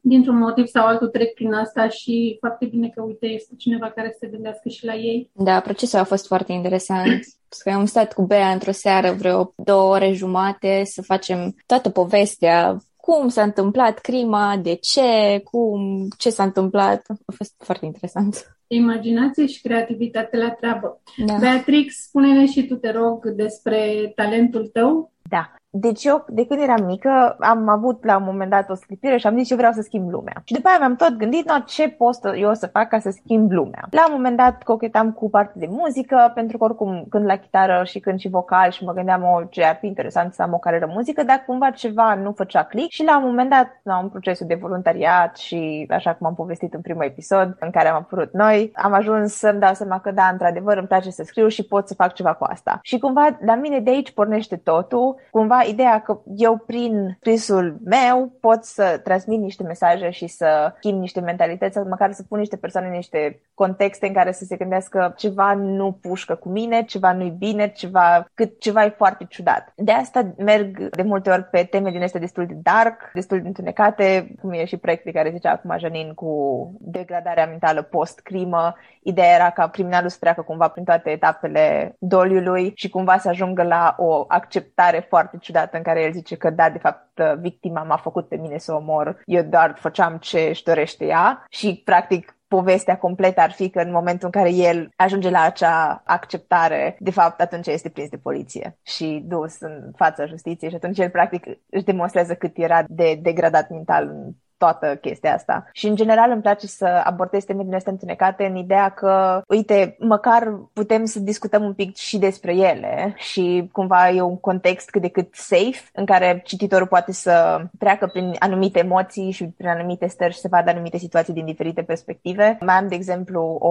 dintr-un 0.00 0.38
motiv 0.38 0.66
sau 0.66 0.86
altul, 0.86 1.08
trec 1.08 1.34
prin 1.34 1.52
asta 1.52 1.88
și 1.88 2.36
foarte 2.40 2.64
bine 2.64 2.88
că, 2.88 3.02
uite, 3.02 3.26
este 3.26 3.54
cineva 3.56 3.90
care 3.90 4.08
să 4.10 4.16
se 4.20 4.26
gândească 4.26 4.68
și 4.68 4.84
la 4.84 4.94
ei. 4.94 5.30
Da, 5.32 5.60
procesul 5.60 5.98
a 5.98 6.04
fost 6.04 6.26
foarte 6.26 6.52
interesant. 6.52 7.24
că 7.62 7.70
am 7.70 7.84
stat 7.84 8.12
cu 8.12 8.22
Bea 8.22 8.48
într-o 8.48 8.70
seară 8.70 9.12
vreo 9.12 9.54
două 9.56 9.94
ore 9.94 10.12
jumate 10.12 10.82
să 10.84 11.02
facem 11.02 11.54
toată 11.66 11.90
povestea 11.90 12.76
cum 13.04 13.28
s-a 13.28 13.42
întâmplat 13.42 13.98
crima, 13.98 14.56
de 14.62 14.74
ce, 14.74 15.40
cum, 15.44 16.08
ce 16.18 16.30
s-a 16.30 16.42
întâmplat. 16.42 17.04
A 17.08 17.32
fost 17.36 17.54
foarte 17.58 17.84
interesant 17.84 18.56
imaginație 18.66 19.46
și 19.46 19.60
creativitate 19.60 20.36
la 20.36 20.50
treabă. 20.50 21.02
Da. 21.26 21.36
Beatrix, 21.40 22.02
spune-ne 22.02 22.46
și 22.46 22.66
tu, 22.66 22.74
te 22.74 22.90
rog, 22.90 23.28
despre 23.28 24.12
talentul 24.14 24.66
tău. 24.66 25.12
Da. 25.22 25.54
Deci 25.76 26.04
eu, 26.04 26.24
de 26.28 26.46
când 26.46 26.60
eram 26.60 26.84
mică, 26.84 27.36
am 27.38 27.68
avut 27.68 28.04
la 28.04 28.16
un 28.16 28.22
moment 28.24 28.50
dat 28.50 28.70
o 28.70 28.74
scripire 28.74 29.16
și 29.16 29.26
am 29.26 29.36
zis 29.38 29.50
eu 29.50 29.56
vreau 29.56 29.72
să 29.72 29.82
schimb 29.82 30.10
lumea. 30.10 30.42
Și 30.44 30.54
după 30.54 30.68
aia 30.68 30.78
mi-am 30.78 30.96
tot 30.96 31.16
gândit, 31.16 31.48
no, 31.48 31.54
ce 31.66 31.88
pot 31.88 32.18
eu 32.36 32.54
să 32.54 32.66
fac 32.66 32.88
ca 32.88 32.98
să 32.98 33.10
schimb 33.10 33.50
lumea. 33.50 33.86
La 33.90 34.06
un 34.06 34.12
moment 34.12 34.36
dat 34.36 34.62
cochetam 34.62 35.12
cu 35.12 35.30
parte 35.30 35.58
de 35.58 35.66
muzică, 35.70 36.32
pentru 36.34 36.58
că 36.58 36.64
oricum 36.64 37.04
când 37.10 37.24
la 37.24 37.36
chitară 37.36 37.82
și 37.84 37.98
când 37.98 38.18
și 38.18 38.28
vocal 38.28 38.70
și 38.70 38.84
mă 38.84 38.92
gândeam, 38.92 39.22
o, 39.22 39.42
ce 39.50 39.64
ar 39.64 39.76
fi 39.80 39.86
interesant 39.86 40.34
să 40.34 40.42
am 40.42 40.52
o 40.52 40.58
carieră 40.58 40.90
muzică, 40.92 41.22
dar 41.22 41.44
cumva 41.46 41.70
ceva 41.70 42.14
nu 42.14 42.32
făcea 42.32 42.62
click 42.62 42.90
și 42.90 43.04
la 43.04 43.18
un 43.18 43.24
moment 43.24 43.50
dat, 43.50 43.80
la 43.82 43.98
un 43.98 44.08
procesul 44.08 44.46
de 44.46 44.58
voluntariat 44.60 45.36
și 45.36 45.86
așa 45.90 46.14
cum 46.14 46.26
am 46.26 46.34
povestit 46.34 46.74
în 46.74 46.80
primul 46.80 47.04
episod 47.04 47.56
în 47.60 47.70
care 47.70 47.88
am 47.88 47.96
apărut 47.96 48.32
noi, 48.32 48.70
am 48.74 48.92
ajuns 48.92 49.34
să-mi 49.34 49.60
dau 49.60 49.74
seama 49.74 50.00
că 50.00 50.10
da, 50.10 50.28
într-adevăr 50.32 50.76
îmi 50.76 50.86
place 50.86 51.10
să 51.10 51.22
scriu 51.26 51.48
și 51.48 51.66
pot 51.66 51.88
să 51.88 51.94
fac 51.94 52.12
ceva 52.12 52.32
cu 52.32 52.44
asta. 52.44 52.78
Și 52.82 52.98
cumva 52.98 53.38
la 53.44 53.54
mine 53.54 53.80
de 53.80 53.90
aici 53.90 54.12
pornește 54.12 54.56
totul, 54.56 55.16
cumva 55.30 55.62
ideea 55.68 56.00
că 56.00 56.20
eu 56.36 56.56
prin 56.56 57.16
scrisul 57.20 57.78
meu 57.84 58.32
pot 58.40 58.64
să 58.64 59.00
transmit 59.04 59.40
niște 59.40 59.62
mesaje 59.62 60.10
și 60.10 60.26
să 60.26 60.74
schimb 60.76 61.00
niște 61.00 61.20
mentalități, 61.20 61.74
sau 61.74 61.86
măcar 61.88 62.12
să 62.12 62.22
pun 62.28 62.38
niște 62.38 62.56
persoane 62.56 62.86
în 62.86 62.92
niște 62.92 63.40
contexte 63.54 64.06
în 64.06 64.12
care 64.12 64.32
să 64.32 64.44
se 64.44 64.56
gândească 64.56 65.12
ceva 65.16 65.52
nu 65.54 65.92
pușcă 65.92 66.34
cu 66.34 66.48
mine, 66.48 66.82
ceva 66.82 67.12
nu-i 67.12 67.34
bine, 67.38 67.68
ceva, 67.68 68.26
cât 68.34 68.60
ceva 68.60 68.84
e 68.84 68.88
foarte 68.88 69.26
ciudat. 69.28 69.72
De 69.76 69.92
asta 69.92 70.34
merg 70.38 70.88
de 70.88 71.02
multe 71.02 71.30
ori 71.30 71.44
pe 71.44 71.62
teme 71.70 71.90
din 71.90 72.02
astea 72.02 72.20
destul 72.20 72.46
de 72.46 72.56
dark, 72.62 73.10
destul 73.12 73.40
de 73.40 73.46
întunecate, 73.46 74.34
cum 74.40 74.52
e 74.52 74.64
și 74.64 74.76
proiectul 74.76 75.12
care 75.12 75.30
zicea 75.30 75.50
acum 75.50 75.78
Janin 75.78 76.14
cu 76.14 76.72
degradarea 76.80 77.46
mentală 77.46 77.82
post-crimă. 77.82 78.74
Ideea 79.02 79.34
era 79.34 79.50
ca 79.50 79.68
criminalul 79.68 80.08
să 80.08 80.16
treacă 80.20 80.42
cumva 80.42 80.68
prin 80.68 80.84
toate 80.84 81.10
etapele 81.10 81.96
doliului 81.98 82.72
și 82.74 82.88
cumva 82.88 83.18
să 83.18 83.28
ajungă 83.28 83.62
la 83.62 83.94
o 83.98 84.24
acceptare 84.28 85.06
foarte 85.08 85.36
ciudată 85.40 85.53
în 85.72 85.82
care 85.82 86.02
el 86.02 86.12
zice 86.12 86.36
că 86.36 86.50
da, 86.50 86.70
de 86.70 86.78
fapt, 86.78 87.20
victima 87.40 87.82
m-a 87.82 87.96
făcut 87.96 88.28
pe 88.28 88.36
mine 88.36 88.58
să 88.58 88.72
omor, 88.72 89.22
eu 89.24 89.42
doar 89.42 89.74
făceam 89.78 90.16
ce 90.16 90.40
își 90.40 90.62
dorește 90.62 91.04
ea 91.04 91.44
și, 91.48 91.82
practic, 91.84 92.36
povestea 92.48 92.98
completă 92.98 93.40
ar 93.40 93.50
fi 93.50 93.70
că 93.70 93.80
în 93.80 93.90
momentul 93.90 94.30
în 94.32 94.40
care 94.40 94.52
el 94.52 94.88
ajunge 94.96 95.30
la 95.30 95.40
acea 95.40 96.02
acceptare, 96.06 96.96
de 96.98 97.10
fapt 97.10 97.40
atunci 97.40 97.66
este 97.66 97.88
prins 97.88 98.08
de 98.08 98.16
poliție 98.16 98.78
și 98.82 99.24
dus 99.26 99.60
în 99.60 99.90
fața 99.96 100.26
justiției 100.26 100.70
și 100.70 100.76
atunci 100.76 100.98
el 100.98 101.10
practic 101.10 101.46
își 101.70 101.84
demonstrează 101.84 102.34
cât 102.34 102.58
era 102.58 102.84
de 102.88 103.18
degradat 103.22 103.70
mental 103.70 104.08
în 104.08 104.32
toată 104.58 104.96
chestia 105.00 105.34
asta. 105.34 105.68
Și 105.72 105.86
în 105.86 105.96
general 105.96 106.30
îmi 106.30 106.42
place 106.42 106.66
să 106.66 107.00
abordez 107.04 107.44
teme 107.44 107.62
din 107.62 107.74
astea 107.74 107.92
întunecate 107.92 108.44
în 108.44 108.56
ideea 108.56 108.88
că, 108.88 109.42
uite, 109.48 109.96
măcar 109.98 110.60
putem 110.72 111.04
să 111.04 111.20
discutăm 111.20 111.64
un 111.64 111.74
pic 111.74 111.96
și 111.96 112.18
despre 112.18 112.54
ele 112.54 113.14
și 113.16 113.68
cumva 113.72 114.10
e 114.10 114.20
un 114.20 114.40
context 114.40 114.90
cât 114.90 115.02
de 115.02 115.08
cât 115.08 115.34
safe 115.34 115.82
în 115.92 116.04
care 116.04 116.40
cititorul 116.44 116.86
poate 116.86 117.12
să 117.12 117.60
treacă 117.78 118.06
prin 118.06 118.36
anumite 118.38 118.78
emoții 118.78 119.30
și 119.30 119.44
prin 119.44 119.68
anumite 119.68 120.06
stări 120.06 120.32
și 120.32 120.38
să 120.38 120.48
vadă 120.50 120.70
anumite 120.70 120.98
situații 120.98 121.32
din 121.32 121.44
diferite 121.44 121.82
perspective. 121.82 122.58
Mai 122.60 122.74
am, 122.74 122.88
de 122.88 122.94
exemplu, 122.94 123.40
o, 123.60 123.70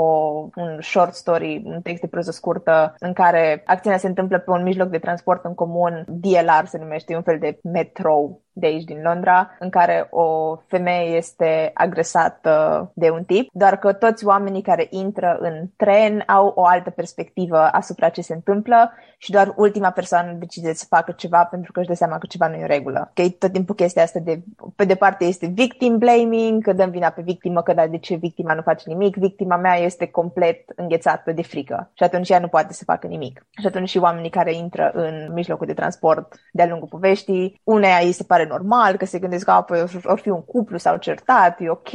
un 0.56 0.78
short 0.82 1.13
story, 1.13 1.62
un 1.66 1.82
text 1.82 2.02
de 2.02 2.08
proză 2.08 2.32
scurtă 2.32 2.96
în 3.00 3.13
care 3.13 3.63
acțiunea 3.66 4.00
se 4.00 4.08
întâmplă 4.08 4.40
pe 4.40 4.52
un 4.52 4.63
mijloc 4.63 4.90
de 4.90 4.98
transport 4.98 5.46
în 5.46 5.54
comun, 5.54 6.06
DLR 6.08 6.66
se 6.66 6.78
numește, 6.78 7.16
un 7.16 7.22
fel 7.22 7.38
de 7.40 7.60
metro 7.63 8.30
de 8.53 8.65
aici 8.65 8.83
din 8.83 9.01
Londra, 9.03 9.55
în 9.60 9.69
care 9.69 10.07
o 10.10 10.55
femeie 10.67 11.17
este 11.17 11.72
agresată 11.74 12.91
de 12.93 13.10
un 13.10 13.24
tip, 13.24 13.50
doar 13.53 13.77
că 13.77 13.93
toți 13.93 14.25
oamenii 14.25 14.62
care 14.62 14.88
intră 14.89 15.38
în 15.39 15.69
tren 15.75 16.24
au 16.27 16.53
o 16.55 16.65
altă 16.65 16.89
perspectivă 16.89 17.57
asupra 17.72 18.10
ce 18.10 18.22
se 18.22 18.33
întâmplă 18.33 18.91
și 19.17 19.31
doar 19.31 19.53
ultima 19.55 19.89
persoană 19.89 20.31
decide 20.31 20.74
să 20.74 20.86
facă 20.89 21.12
ceva 21.12 21.43
pentru 21.43 21.72
că 21.72 21.79
își 21.79 21.88
dă 21.88 21.93
seama 21.93 22.17
că 22.17 22.25
ceva 22.29 22.48
nu 22.48 22.55
e 22.55 22.62
în 22.62 22.67
regulă. 22.67 23.12
Că 23.13 23.24
tot 23.39 23.51
timpul 23.51 23.75
chestia 23.75 24.03
asta 24.03 24.19
de, 24.19 24.41
pe 24.75 24.86
de 24.86 24.95
parte 24.95 25.25
este 25.25 25.45
victim 25.45 25.98
blaming, 25.98 26.63
că 26.63 26.74
dăm 26.74 26.89
vina 26.89 27.10
pe 27.10 27.22
victimă, 27.22 27.62
că 27.62 27.74
da, 27.74 27.88
de 27.88 27.98
ce 27.98 28.15
victima 28.15 28.53
nu 28.53 28.62
face 28.62 28.83
nimic, 28.89 29.15
victima 29.15 29.55
mea 29.55 29.75
este 29.75 30.05
complet 30.07 30.60
înghețată 30.75 31.31
de 31.31 31.41
frică 31.41 31.91
și 31.93 32.03
atunci 32.03 32.29
ea 32.29 32.39
nu 32.39 32.48
poate 32.48 32.74
să 32.74 32.83
facă 32.83 33.07
nimic. 33.07 33.45
Și 33.60 33.65
atunci 33.65 33.89
și 33.89 33.98
oamenii 33.98 34.29
care 34.29 34.53
intră 34.53 34.91
în 34.93 35.33
mijlocul 35.33 35.67
de 35.67 35.74
transport 35.74 36.36
de-a 36.51 36.67
lungul 36.67 36.88
poveștii, 36.88 37.62
uneia 37.63 37.98
îi 38.01 38.12
se 38.12 38.24
pare 38.24 38.43
normal, 38.46 38.98
că 38.98 39.06
se 39.06 39.20
gândesc 39.20 39.46
că 39.46 39.52
apoi 39.52 39.86
or 40.04 40.20
fi 40.20 40.30
un 40.30 40.44
cuplu 40.44 40.78
sau 40.78 40.98
certat, 40.98 41.62
e 41.62 41.70
ok. 41.70 41.90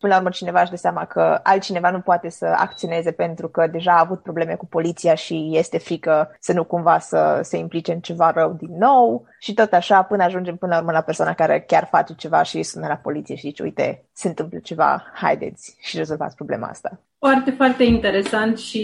Până 0.00 0.12
la 0.12 0.16
urmă 0.16 0.28
cineva 0.28 0.60
își 0.60 0.70
dă 0.70 0.76
seama 0.76 1.04
că 1.04 1.40
altcineva 1.42 1.90
nu 1.90 2.00
poate 2.00 2.28
să 2.28 2.46
acționeze 2.56 3.10
pentru 3.10 3.48
că 3.48 3.66
deja 3.66 3.92
a 3.92 4.00
avut 4.00 4.22
probleme 4.22 4.54
cu 4.54 4.66
poliția 4.66 5.14
și 5.14 5.50
este 5.52 5.78
frică 5.78 6.36
să 6.40 6.52
nu 6.52 6.64
cumva 6.64 6.98
să 6.98 7.40
se 7.42 7.56
implice 7.56 7.92
în 7.92 8.00
ceva 8.00 8.30
rău 8.30 8.52
din 8.52 8.76
nou 8.78 9.26
și 9.44 9.54
tot 9.54 9.72
așa 9.72 10.02
până 10.02 10.22
ajungem 10.22 10.56
până 10.56 10.72
la 10.72 10.78
urmă 10.78 10.92
la 10.92 11.00
persoana 11.00 11.34
care 11.34 11.64
chiar 11.66 11.88
face 11.90 12.14
ceva 12.14 12.42
și 12.42 12.62
sună 12.62 12.86
la 12.86 12.94
poliție 12.94 13.34
și 13.34 13.46
zice, 13.46 13.62
uite, 13.62 14.04
se 14.12 14.28
întâmplă 14.28 14.58
ceva, 14.58 15.04
haideți 15.14 15.76
și 15.80 15.96
rezolvați 15.96 16.36
problema 16.36 16.66
asta. 16.66 17.00
Foarte, 17.18 17.50
foarte 17.50 17.84
interesant 17.84 18.58
și 18.58 18.82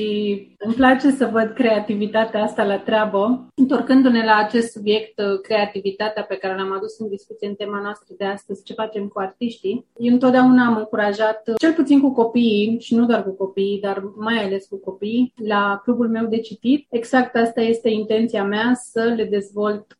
îmi 0.58 0.74
place 0.74 1.10
să 1.10 1.28
văd 1.32 1.52
creativitatea 1.54 2.42
asta 2.42 2.64
la 2.64 2.78
treabă. 2.78 3.46
Întorcându-ne 3.54 4.24
la 4.24 4.36
acest 4.36 4.72
subiect, 4.72 5.20
creativitatea 5.42 6.22
pe 6.22 6.36
care 6.36 6.54
l-am 6.56 6.72
adus 6.72 6.98
în 6.98 7.08
discuție 7.08 7.48
în 7.48 7.54
tema 7.54 7.80
noastră 7.80 8.14
de 8.18 8.24
astăzi, 8.24 8.62
ce 8.62 8.72
facem 8.72 9.06
cu 9.06 9.18
artiștii, 9.20 9.86
eu 9.96 10.12
întotdeauna 10.12 10.66
am 10.66 10.76
încurajat, 10.76 11.42
cel 11.58 11.72
puțin 11.72 12.00
cu 12.00 12.12
copiii 12.12 12.76
și 12.80 12.94
nu 12.94 13.06
doar 13.06 13.22
cu 13.22 13.30
copiii, 13.30 13.80
dar 13.80 14.02
mai 14.16 14.44
ales 14.44 14.66
cu 14.66 14.76
copiii, 14.76 15.32
la 15.46 15.80
clubul 15.82 16.08
meu 16.08 16.26
de 16.26 16.38
citit. 16.38 16.86
Exact 16.90 17.36
asta 17.36 17.60
este 17.60 17.88
intenția 17.88 18.44
mea, 18.44 18.72
să 18.74 19.12
le 19.16 19.24
dezvolt 19.24 19.94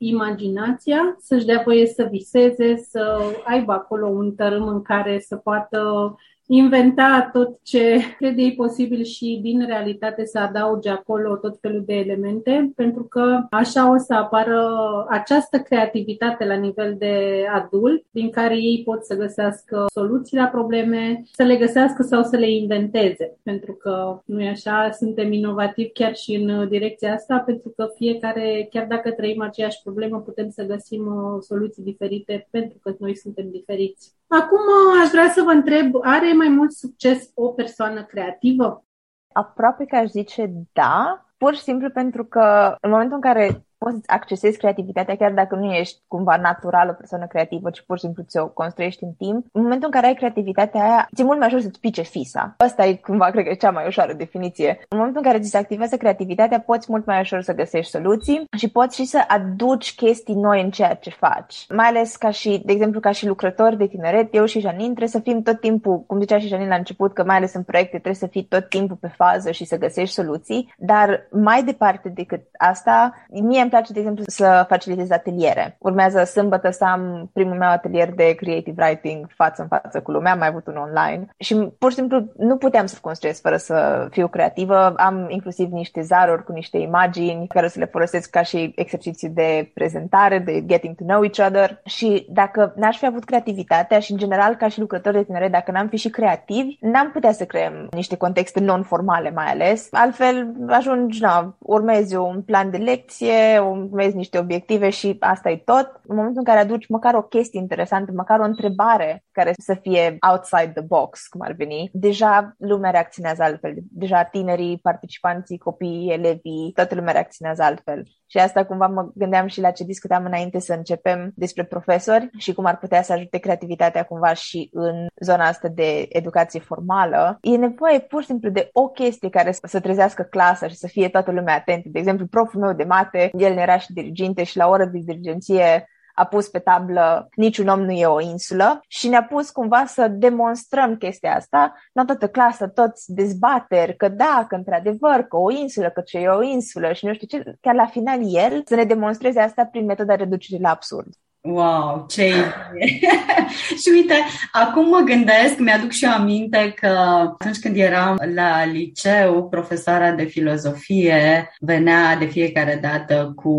imaginația, 0.51 1.17
să-și 1.19 1.45
dea 1.45 1.63
voie 1.65 1.87
să 1.87 2.09
viseze, 2.11 2.77
să 2.77 3.21
aibă 3.45 3.73
acolo 3.73 4.09
un 4.09 4.35
tărâm 4.35 4.69
în 4.69 4.83
care 4.83 5.19
să 5.19 5.37
poată 5.37 6.15
inventa 6.53 7.31
tot 7.33 7.59
ce 7.63 7.99
crede 8.19 8.43
ei 8.43 8.55
posibil 8.55 9.03
și 9.03 9.39
din 9.43 9.67
realitate 9.67 10.25
să 10.25 10.39
adauge 10.39 10.89
acolo 10.89 11.37
tot 11.37 11.59
felul 11.61 11.83
de 11.87 11.95
elemente, 11.95 12.73
pentru 12.77 13.05
că 13.05 13.47
așa 13.51 13.93
o 13.93 13.97
să 13.99 14.15
apară 14.15 14.61
această 15.09 15.59
creativitate 15.59 16.45
la 16.45 16.55
nivel 16.55 16.95
de 16.99 17.45
adult, 17.53 18.05
din 18.11 18.31
care 18.31 18.57
ei 18.57 18.83
pot 18.85 19.05
să 19.05 19.17
găsească 19.17 19.87
soluții 19.95 20.37
la 20.37 20.47
probleme, 20.47 21.23
să 21.33 21.43
le 21.43 21.57
găsească 21.57 22.03
sau 22.03 22.23
să 22.23 22.37
le 22.37 22.51
inventeze, 22.51 23.39
pentru 23.43 23.73
că 23.73 24.21
nu 24.25 24.43
e 24.43 24.49
așa, 24.49 24.91
suntem 24.91 25.33
inovativi 25.33 25.91
chiar 25.91 26.15
și 26.15 26.35
în 26.35 26.69
direcția 26.69 27.15
asta, 27.15 27.43
pentru 27.47 27.73
că 27.77 27.89
fiecare, 27.95 28.67
chiar 28.71 28.87
dacă 28.87 29.11
trăim 29.11 29.41
aceeași 29.41 29.83
problemă, 29.83 30.21
putem 30.21 30.49
să 30.49 30.65
găsim 30.65 31.07
uh, 31.07 31.43
soluții 31.43 31.83
diferite 31.83 32.49
pentru 32.51 32.79
că 32.83 32.95
noi 32.99 33.17
suntem 33.17 33.51
diferiți. 33.51 34.19
Acum 34.31 34.59
uh, 34.59 35.01
aș 35.03 35.11
vrea 35.11 35.29
să 35.29 35.43
vă 35.43 35.51
întreb, 35.51 35.95
are 36.03 36.33
mai 36.33 36.49
mult 36.49 36.73
succes 36.73 37.31
o 37.35 37.49
persoană 37.49 38.05
creativă? 38.05 38.85
Aproape 39.33 39.85
că 39.85 39.97
aș 39.97 40.09
zice 40.09 40.53
da, 40.73 41.27
pur 41.37 41.55
și 41.55 41.63
simplu 41.63 41.91
pentru 41.91 42.25
că 42.25 42.77
în 42.81 42.91
momentul 42.91 43.15
în 43.15 43.21
care 43.21 43.67
poți 43.85 43.97
să 43.97 44.03
accesezi 44.07 44.59
creativitatea 44.59 45.17
chiar 45.17 45.33
dacă 45.33 45.55
nu 45.55 45.73
ești 45.73 45.99
cumva 46.09 46.37
natural 46.37 46.89
o 46.89 46.93
persoană 46.93 47.27
creativă, 47.27 47.71
ci 47.71 47.85
pur 47.87 47.97
și 47.99 48.05
simplu 48.05 48.23
ți-o 48.23 48.47
construiești 48.49 49.05
în 49.05 49.13
timp. 49.13 49.47
În 49.53 49.63
momentul 49.63 49.87
în 49.87 49.95
care 49.97 50.07
ai 50.07 50.15
creativitatea 50.15 50.83
aia, 50.83 51.09
ți-e 51.15 51.25
mult 51.25 51.39
mai 51.39 51.47
ușor 51.47 51.61
să-ți 51.61 51.81
pice 51.81 52.03
fisa. 52.03 52.55
Asta 52.57 52.87
e 52.87 52.95
cumva, 52.95 53.31
cred 53.31 53.45
că 53.45 53.51
e 53.51 53.55
cea 53.55 53.71
mai 53.71 53.87
ușoară 53.87 54.13
definiție. 54.13 54.79
În 54.89 54.99
momentul 54.99 55.23
în 55.25 55.31
care 55.31 55.43
ți 55.43 55.51
se 55.51 55.57
activează 55.57 55.97
creativitatea, 55.97 56.61
poți 56.61 56.87
mult 56.91 57.07
mai 57.07 57.21
ușor 57.21 57.43
să 57.43 57.55
găsești 57.55 57.91
soluții 57.91 58.45
și 58.57 58.71
poți 58.71 58.97
și 58.97 59.05
să 59.05 59.25
aduci 59.29 59.95
chestii 59.95 60.35
noi 60.35 60.63
în 60.63 60.71
ceea 60.71 60.95
ce 60.95 61.11
faci. 61.11 61.67
Mai 61.75 61.87
ales 61.87 62.17
ca 62.17 62.31
și, 62.31 62.63
de 62.65 62.73
exemplu, 62.73 63.01
ca 63.01 63.11
și 63.11 63.27
lucrători 63.27 63.77
de 63.77 63.87
tineret, 63.87 64.35
eu 64.35 64.45
și 64.45 64.61
Janin 64.61 64.85
trebuie 64.85 65.09
să 65.09 65.19
fim 65.19 65.43
tot 65.43 65.61
timpul, 65.61 66.01
cum 66.07 66.21
zicea 66.21 66.39
și 66.39 66.47
Janin 66.47 66.69
la 66.69 66.75
început, 66.75 67.13
că 67.13 67.25
mai 67.25 67.37
ales 67.37 67.55
în 67.55 67.63
proiecte 67.63 67.91
trebuie 67.91 68.15
să 68.15 68.27
fii 68.27 68.45
tot 68.45 68.69
timpul 68.69 68.97
pe 69.01 69.13
fază 69.17 69.51
și 69.51 69.65
să 69.65 69.79
găsești 69.79 70.15
soluții, 70.15 70.75
dar 70.79 71.29
mai 71.31 71.63
departe 71.63 72.09
decât 72.09 72.41
asta, 72.59 73.15
mie 73.29 73.61
îmi 73.71 73.83
place, 73.83 73.93
de 73.93 73.99
exemplu, 73.99 74.25
să 74.27 74.65
facilitez 74.69 75.11
ateliere. 75.11 75.77
Urmează 75.79 76.25
sâmbătă 76.25 76.71
să 76.71 76.85
am 76.85 77.31
primul 77.33 77.57
meu 77.57 77.69
atelier 77.69 78.13
de 78.15 78.35
creative 78.35 78.83
writing 78.83 79.27
față 79.35 79.63
în 79.63 79.69
față 79.69 80.01
cu 80.01 80.11
lumea, 80.11 80.33
am 80.33 80.39
mai 80.39 80.49
avut 80.49 80.67
un 80.67 80.77
online 80.77 81.29
și 81.39 81.55
pur 81.79 81.91
și 81.91 81.97
simplu 81.97 82.25
nu 82.37 82.57
puteam 82.57 82.87
să 82.87 82.99
construiesc 83.01 83.41
fără 83.41 83.57
să 83.57 84.07
fiu 84.11 84.29
creativă. 84.29 84.93
Am 84.97 85.27
inclusiv 85.29 85.71
niște 85.71 86.01
zaruri 86.01 86.45
cu 86.45 86.53
niște 86.53 86.79
imagini 86.79 87.47
care 87.47 87.69
să 87.69 87.79
le 87.79 87.85
folosesc 87.85 88.31
ca 88.31 88.43
și 88.43 88.73
exerciții 88.77 89.29
de 89.29 89.71
prezentare, 89.75 90.39
de 90.39 90.65
getting 90.67 90.95
to 90.95 91.05
know 91.05 91.23
each 91.23 91.49
other 91.49 91.81
și 91.85 92.27
dacă 92.31 92.73
n-aș 92.77 92.99
fi 92.99 93.07
avut 93.07 93.25
creativitatea 93.25 93.99
și 93.99 94.13
în 94.13 94.19
general 94.19 94.55
ca 94.55 94.69
și 94.69 94.81
lucrători 94.81 95.17
de 95.17 95.23
tinere, 95.23 95.49
dacă 95.49 95.71
n-am 95.71 95.89
fi 95.89 95.97
și 95.97 96.11
creativi, 96.11 96.77
n-am 96.81 97.11
putea 97.11 97.33
să 97.33 97.45
creăm 97.45 97.89
niște 97.91 98.17
contexte 98.17 98.61
non-formale 98.61 99.31
mai 99.31 99.47
ales. 99.47 99.89
Altfel 99.91 100.53
ajungi, 100.69 101.21
na, 101.21 101.57
urmezi 101.59 102.17
un 102.17 102.43
plan 102.43 102.71
de 102.71 102.77
lecție, 102.77 103.59
urmezi 103.63 104.17
niște 104.17 104.39
obiective 104.39 104.91
și 104.91 105.17
asta 105.21 105.51
e 105.51 105.57
tot. 105.57 106.01
În 106.07 106.17
momentul 106.17 106.39
în 106.39 106.45
care 106.45 106.59
aduci 106.59 106.89
măcar 106.89 107.15
o 107.15 107.23
chestie 107.23 107.61
interesantă, 107.61 108.13
măcar 108.15 108.41
o 108.41 108.45
întrebare 108.45 109.25
care 109.33 109.53
să 109.59 109.75
fie 109.81 110.17
outside 110.31 110.73
the 110.75 110.85
box, 110.85 111.27
cum 111.27 111.41
ar 111.41 111.53
veni, 111.53 111.91
deja 111.93 112.55
lumea 112.59 112.91
reacționează 112.91 113.43
altfel. 113.43 113.75
Deja 113.91 114.23
tinerii, 114.23 114.79
participanții, 114.79 115.59
copiii, 115.59 116.13
elevii, 116.13 116.73
toată 116.75 116.95
lumea 116.95 117.13
reacționează 117.13 117.63
altfel. 117.63 118.03
Și 118.27 118.39
asta 118.39 118.65
cumva 118.65 118.87
mă 118.87 119.11
gândeam 119.15 119.47
și 119.47 119.61
la 119.61 119.71
ce 119.71 119.85
discutam 119.85 120.25
înainte 120.25 120.59
să 120.59 120.73
începem 120.73 121.33
despre 121.35 121.65
profesori 121.65 122.31
și 122.37 122.53
cum 122.53 122.65
ar 122.65 122.79
putea 122.79 123.03
să 123.03 123.13
ajute 123.13 123.39
creativitatea 123.39 124.03
cumva 124.03 124.33
și 124.33 124.71
în 124.73 125.07
zona 125.21 125.47
asta 125.47 125.69
de 125.69 126.07
educație 126.09 126.61
formală. 126.61 127.39
E 127.41 127.57
nevoie 127.57 127.99
pur 127.99 128.21
și 128.21 128.27
simplu 128.27 128.51
de 128.51 128.71
o 128.73 128.89
chestie 128.89 129.29
care 129.29 129.53
să 129.63 129.81
trezească 129.81 130.23
clasa 130.23 130.69
și 130.69 130.77
să 130.77 130.87
fie 130.87 131.09
toată 131.09 131.31
lumea 131.31 131.55
atentă. 131.55 131.89
De 131.93 131.99
exemplu, 131.99 132.27
proful 132.27 132.61
meu 132.61 132.73
de 132.73 132.85
mate, 132.85 133.31
el 133.33 133.50
era 133.57 133.79
și 133.79 133.93
diriginte 133.93 134.45
și 134.45 134.57
la 134.57 134.69
oră 134.69 134.85
de 134.85 134.99
dirigenție 134.99 135.89
a 136.15 136.25
pus 136.25 136.49
pe 136.49 136.59
tablă 136.59 137.29
niciun 137.35 137.69
om 137.69 137.81
nu 137.81 137.91
e 137.91 138.07
o 138.07 138.21
insulă. 138.21 138.81
Și 138.89 139.09
ne-a 139.09 139.25
pus 139.25 139.51
cumva 139.51 139.85
să 139.87 140.09
demonstrăm 140.09 140.97
chestia 140.97 141.35
asta, 141.35 141.75
la 141.93 142.05
toată 142.05 142.29
clasa, 142.29 142.69
toți 142.69 143.13
dezbateri, 143.15 143.97
că 143.97 144.09
da, 144.09 144.45
că 144.49 144.55
într-adevăr, 144.55 145.23
că 145.23 145.37
o 145.37 145.51
insulă, 145.51 145.91
că 145.91 146.01
ce 146.01 146.19
e 146.19 146.29
o 146.29 146.43
insulă 146.43 146.93
și 146.93 147.07
nu 147.07 147.15
știu 147.15 147.27
ce, 147.27 147.57
chiar 147.61 147.75
la 147.75 147.87
final 147.87 148.35
el 148.35 148.63
să 148.65 148.75
ne 148.75 148.85
demonstreze 148.85 149.41
asta 149.41 149.65
prin 149.65 149.85
metoda 149.85 150.15
reducerii 150.15 150.63
la 150.63 150.71
absurd. 150.71 151.15
Wow, 151.43 152.07
ce 152.09 152.27
idee! 152.27 152.99
și 153.83 153.91
uite, 153.95 154.15
acum 154.53 154.89
mă 154.89 155.03
gândesc, 155.05 155.59
mi-aduc 155.59 155.91
și 155.91 156.05
eu 156.05 156.11
aminte 156.11 156.75
că 156.81 156.87
atunci 156.87 157.59
când 157.59 157.77
eram 157.77 158.19
la 158.35 158.65
liceu, 158.65 159.49
profesoara 159.49 160.11
de 160.11 160.25
filozofie 160.25 161.51
venea 161.61 162.17
de 162.17 162.25
fiecare 162.25 162.79
dată 162.83 163.33
cu, 163.37 163.55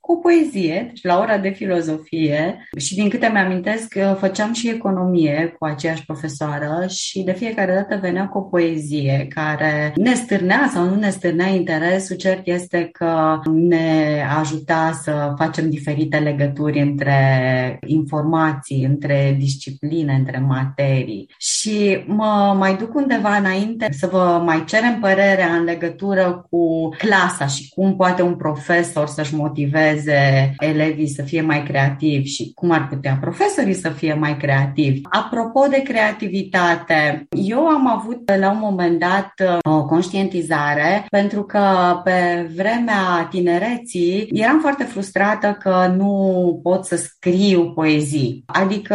cu 0.00 0.18
poezie, 0.18 0.84
deci 0.86 1.02
la 1.02 1.18
ora 1.18 1.38
de 1.38 1.48
filozofie 1.48 2.68
și 2.76 2.94
din 2.94 3.08
câte 3.08 3.28
mi-amintesc, 3.32 3.94
făceam 4.18 4.52
și 4.52 4.68
economie 4.68 5.54
cu 5.58 5.64
aceeași 5.64 6.04
profesoară 6.04 6.84
și 6.88 7.22
de 7.22 7.32
fiecare 7.32 7.72
dată 7.72 7.98
venea 8.02 8.26
cu 8.26 8.38
o 8.38 8.42
poezie 8.42 9.26
care 9.34 9.92
ne 9.94 10.14
stârnea 10.14 10.70
sau 10.72 10.84
nu 10.84 10.94
ne 10.94 11.10
stârnea 11.10 11.46
interesul, 11.46 12.16
cert 12.16 12.40
este 12.44 12.88
că 12.92 13.40
ne 13.52 14.22
ajuta 14.38 15.00
să 15.02 15.34
facem 15.36 15.70
diferite 15.70 16.18
legături 16.18 16.80
între 16.80 17.05
între 17.06 17.78
informații, 17.86 18.84
între 18.84 19.36
discipline, 19.38 20.12
între 20.12 20.38
materii. 20.38 21.30
Și 21.38 22.04
mă 22.06 22.54
mai 22.58 22.76
duc 22.76 22.94
undeva 22.94 23.36
înainte 23.36 23.88
să 23.90 24.08
vă 24.10 24.42
mai 24.44 24.64
cerem 24.64 24.98
părerea 25.00 25.54
în 25.54 25.64
legătură 25.64 26.46
cu 26.50 26.88
clasa 26.88 27.46
și 27.46 27.68
cum 27.68 27.96
poate 27.96 28.22
un 28.22 28.36
profesor 28.36 29.06
să-și 29.06 29.34
motiveze 29.34 30.54
elevii 30.58 31.08
să 31.08 31.22
fie 31.22 31.40
mai 31.40 31.62
creativi 31.62 32.28
și 32.28 32.52
cum 32.54 32.70
ar 32.70 32.88
putea 32.88 33.18
profesorii 33.20 33.74
să 33.74 33.88
fie 33.88 34.14
mai 34.14 34.36
creativi. 34.36 35.00
Apropo 35.02 35.66
de 35.70 35.82
creativitate, 35.82 37.26
eu 37.30 37.66
am 37.66 37.88
avut 37.88 38.32
la 38.38 38.50
un 38.50 38.58
moment 38.60 38.98
dat 38.98 39.32
o 39.62 39.84
conștientizare 39.84 41.06
pentru 41.10 41.42
că 41.42 41.60
pe 42.04 42.50
vremea 42.54 43.26
tinereții 43.30 44.28
eram 44.32 44.58
foarte 44.60 44.84
frustrată 44.84 45.56
că 45.60 45.94
nu 45.96 46.60
pot 46.62 46.84
să 46.84 46.95
scriu 46.96 47.72
poezii. 47.72 48.44
Adică 48.46 48.94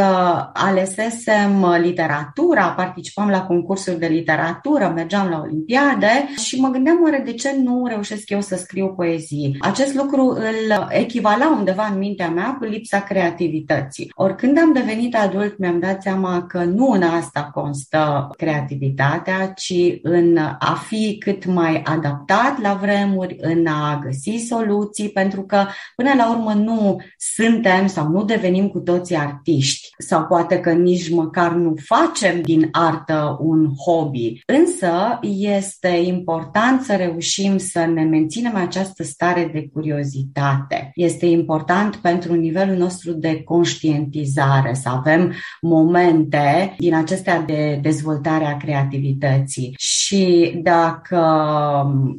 alesesem 0.53 1.65
literatura 1.81 1.99
literatura, 2.01 2.73
participam 2.73 3.29
la 3.29 3.45
concursuri 3.45 3.99
de 3.99 4.07
literatură, 4.07 4.91
mergeam 4.95 5.29
la 5.29 5.39
olimpiade 5.39 6.29
și 6.37 6.59
mă 6.59 6.69
gândeam 6.69 6.99
oare 7.03 7.21
de 7.25 7.33
ce 7.33 7.55
nu 7.63 7.85
reușesc 7.87 8.29
eu 8.29 8.41
să 8.41 8.55
scriu 8.55 8.93
poezii. 8.95 9.55
Acest 9.59 9.93
lucru 9.93 10.27
îl 10.27 10.87
echivala 10.89 11.55
undeva 11.57 11.85
în 11.91 11.97
mintea 11.97 12.29
mea 12.29 12.55
cu 12.59 12.63
lipsa 12.63 12.99
creativității. 12.99 14.11
Oricând 14.15 14.57
am 14.57 14.73
devenit 14.73 15.15
adult, 15.15 15.57
mi-am 15.57 15.79
dat 15.79 16.01
seama 16.01 16.45
că 16.47 16.63
nu 16.63 16.87
în 16.87 17.01
asta 17.01 17.49
constă 17.53 18.29
creativitatea, 18.37 19.47
ci 19.47 19.73
în 20.01 20.37
a 20.59 20.83
fi 20.87 21.17
cât 21.19 21.45
mai 21.45 21.81
adaptat 21.85 22.61
la 22.61 22.73
vremuri, 22.73 23.35
în 23.39 23.65
a 23.67 23.99
găsi 24.03 24.45
soluții, 24.49 25.09
pentru 25.09 25.41
că 25.41 25.65
până 25.95 26.13
la 26.17 26.29
urmă 26.31 26.53
nu 26.53 27.01
suntem 27.17 27.87
sau 27.91 28.07
nu 28.07 28.23
devenim 28.23 28.67
cu 28.67 28.79
toții 28.79 29.15
artiști 29.15 29.89
sau 29.97 30.23
poate 30.23 30.59
că 30.59 30.71
nici 30.71 31.09
măcar 31.09 31.53
nu 31.53 31.73
facem 31.85 32.41
din 32.41 32.67
artă 32.71 33.37
un 33.39 33.67
hobby. 33.85 34.41
Însă 34.45 35.19
este 35.37 35.87
important 35.87 36.81
să 36.81 36.95
reușim 36.95 37.57
să 37.57 37.85
ne 37.93 38.03
menținem 38.03 38.55
această 38.55 39.03
stare 39.03 39.49
de 39.53 39.67
curiozitate. 39.73 40.91
Este 40.95 41.25
important 41.25 41.95
pentru 41.95 42.33
nivelul 42.33 42.75
nostru 42.75 43.11
de 43.11 43.43
conștientizare 43.43 44.73
să 44.73 44.89
avem 44.89 45.33
momente 45.61 46.75
din 46.77 46.95
acestea 46.95 47.41
de 47.41 47.79
dezvoltare 47.81 48.45
a 48.45 48.57
creativității. 48.57 49.73
Și 49.77 50.59
dacă 50.63 51.17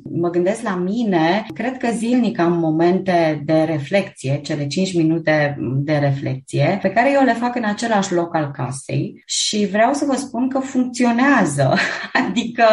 mă 0.03 0.31
gândesc 0.31 0.63
la 0.63 0.75
mine, 0.77 1.47
cred 1.55 1.77
că 1.77 1.89
zilnic 1.97 2.39
am 2.39 2.53
momente 2.59 3.43
de 3.45 3.63
reflexie, 3.63 4.41
cele 4.43 4.67
5 4.67 4.95
minute 4.95 5.57
de 5.85 5.97
reflexie, 5.97 6.79
pe 6.83 6.91
care 6.91 7.13
eu 7.13 7.25
le 7.25 7.33
fac 7.33 7.57
în 7.57 7.65
același 7.65 8.13
loc 8.13 8.35
al 8.35 8.51
casei 8.51 9.23
și 9.27 9.67
vreau 9.67 9.93
să 9.93 10.05
vă 10.05 10.17
spun 10.17 10.49
că 10.49 10.59
funcționează. 10.59 11.75
Adică 12.27 12.65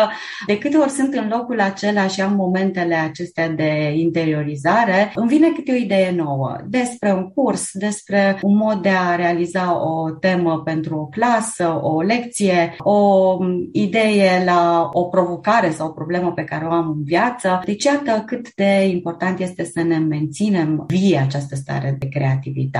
de 0.45 0.57
câte 0.57 0.77
ori 0.77 0.89
sunt 0.89 1.13
în 1.13 1.27
locul 1.29 1.59
acela 1.59 2.07
și 2.07 2.21
am 2.21 2.33
momentele 2.33 2.95
acestea 2.95 3.49
de 3.49 3.93
interiorizare, 3.95 5.11
îmi 5.15 5.27
vine 5.27 5.49
câte 5.49 5.71
o 5.71 5.75
idee 5.75 6.11
nouă 6.11 6.57
despre 6.67 7.13
un 7.13 7.29
curs, 7.29 7.69
despre 7.73 8.39
un 8.41 8.55
mod 8.55 8.81
de 8.81 8.89
a 8.89 9.15
realiza 9.15 9.87
o 9.87 10.09
temă 10.09 10.61
pentru 10.65 10.97
o 10.97 11.05
clasă, 11.05 11.79
o 11.81 12.01
lecție, 12.01 12.75
o 12.77 13.37
idee 13.71 14.43
la 14.45 14.89
o 14.93 15.03
provocare 15.03 15.69
sau 15.69 15.87
o 15.87 15.91
problemă 15.91 16.31
pe 16.31 16.43
care 16.43 16.65
o 16.65 16.71
am 16.71 16.87
în 16.87 17.03
viață. 17.03 17.61
Deci 17.65 17.83
iată 17.83 18.23
cât 18.25 18.53
de 18.55 18.87
important 18.91 19.39
este 19.39 19.63
să 19.63 19.81
ne 19.81 19.97
menținem 19.97 20.83
vie 20.87 21.17
această 21.17 21.55
stare 21.55 21.95
de 21.99 22.07
creativitate. 22.07 22.78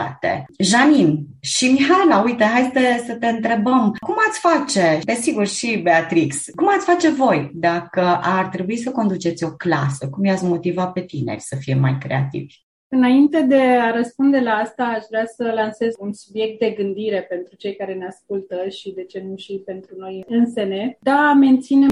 Janin 0.60 1.26
și 1.40 1.72
Mihaela, 1.72 2.22
uite, 2.22 2.44
hai 2.44 2.72
să, 2.74 3.04
să 3.06 3.14
te 3.14 3.28
întrebăm, 3.28 3.96
cum 4.00 4.16
ați 4.30 4.40
face, 4.40 5.00
desigur 5.04 5.48
și 5.48 5.80
Beatrix, 5.84 6.46
cum 6.56 6.68
ați 6.70 6.86
face 6.86 7.10
voi 7.10 7.52
dacă 7.54 8.20
ar 8.24 8.48
trebui 8.48 8.78
să 8.78 8.92
conduceți 8.92 9.44
o 9.44 9.52
clasă? 9.52 10.10
Cum 10.10 10.26
i-ați 10.26 10.46
motiva 10.46 10.88
pe 10.88 11.02
tineri 11.02 11.42
să 11.42 11.56
fie 11.56 11.76
mai 11.76 11.98
creativi? 11.98 12.69
Înainte 12.92 13.42
de 13.42 13.62
a 13.62 13.92
răspunde 13.92 14.40
la 14.40 14.52
asta, 14.52 14.84
aș 14.84 15.04
vrea 15.10 15.26
să 15.26 15.52
lansez 15.56 15.96
un 16.00 16.14
subiect 16.14 16.60
de 16.60 16.70
gândire 16.70 17.22
pentru 17.22 17.56
cei 17.56 17.76
care 17.76 17.94
ne 17.94 18.06
ascultă 18.06 18.68
și, 18.68 18.92
de 18.92 19.04
ce 19.04 19.24
nu, 19.28 19.36
și 19.36 19.62
pentru 19.66 19.96
noi 19.98 20.26
însene. 20.28 20.98
Da, 21.02 21.34
menținem 21.34 21.90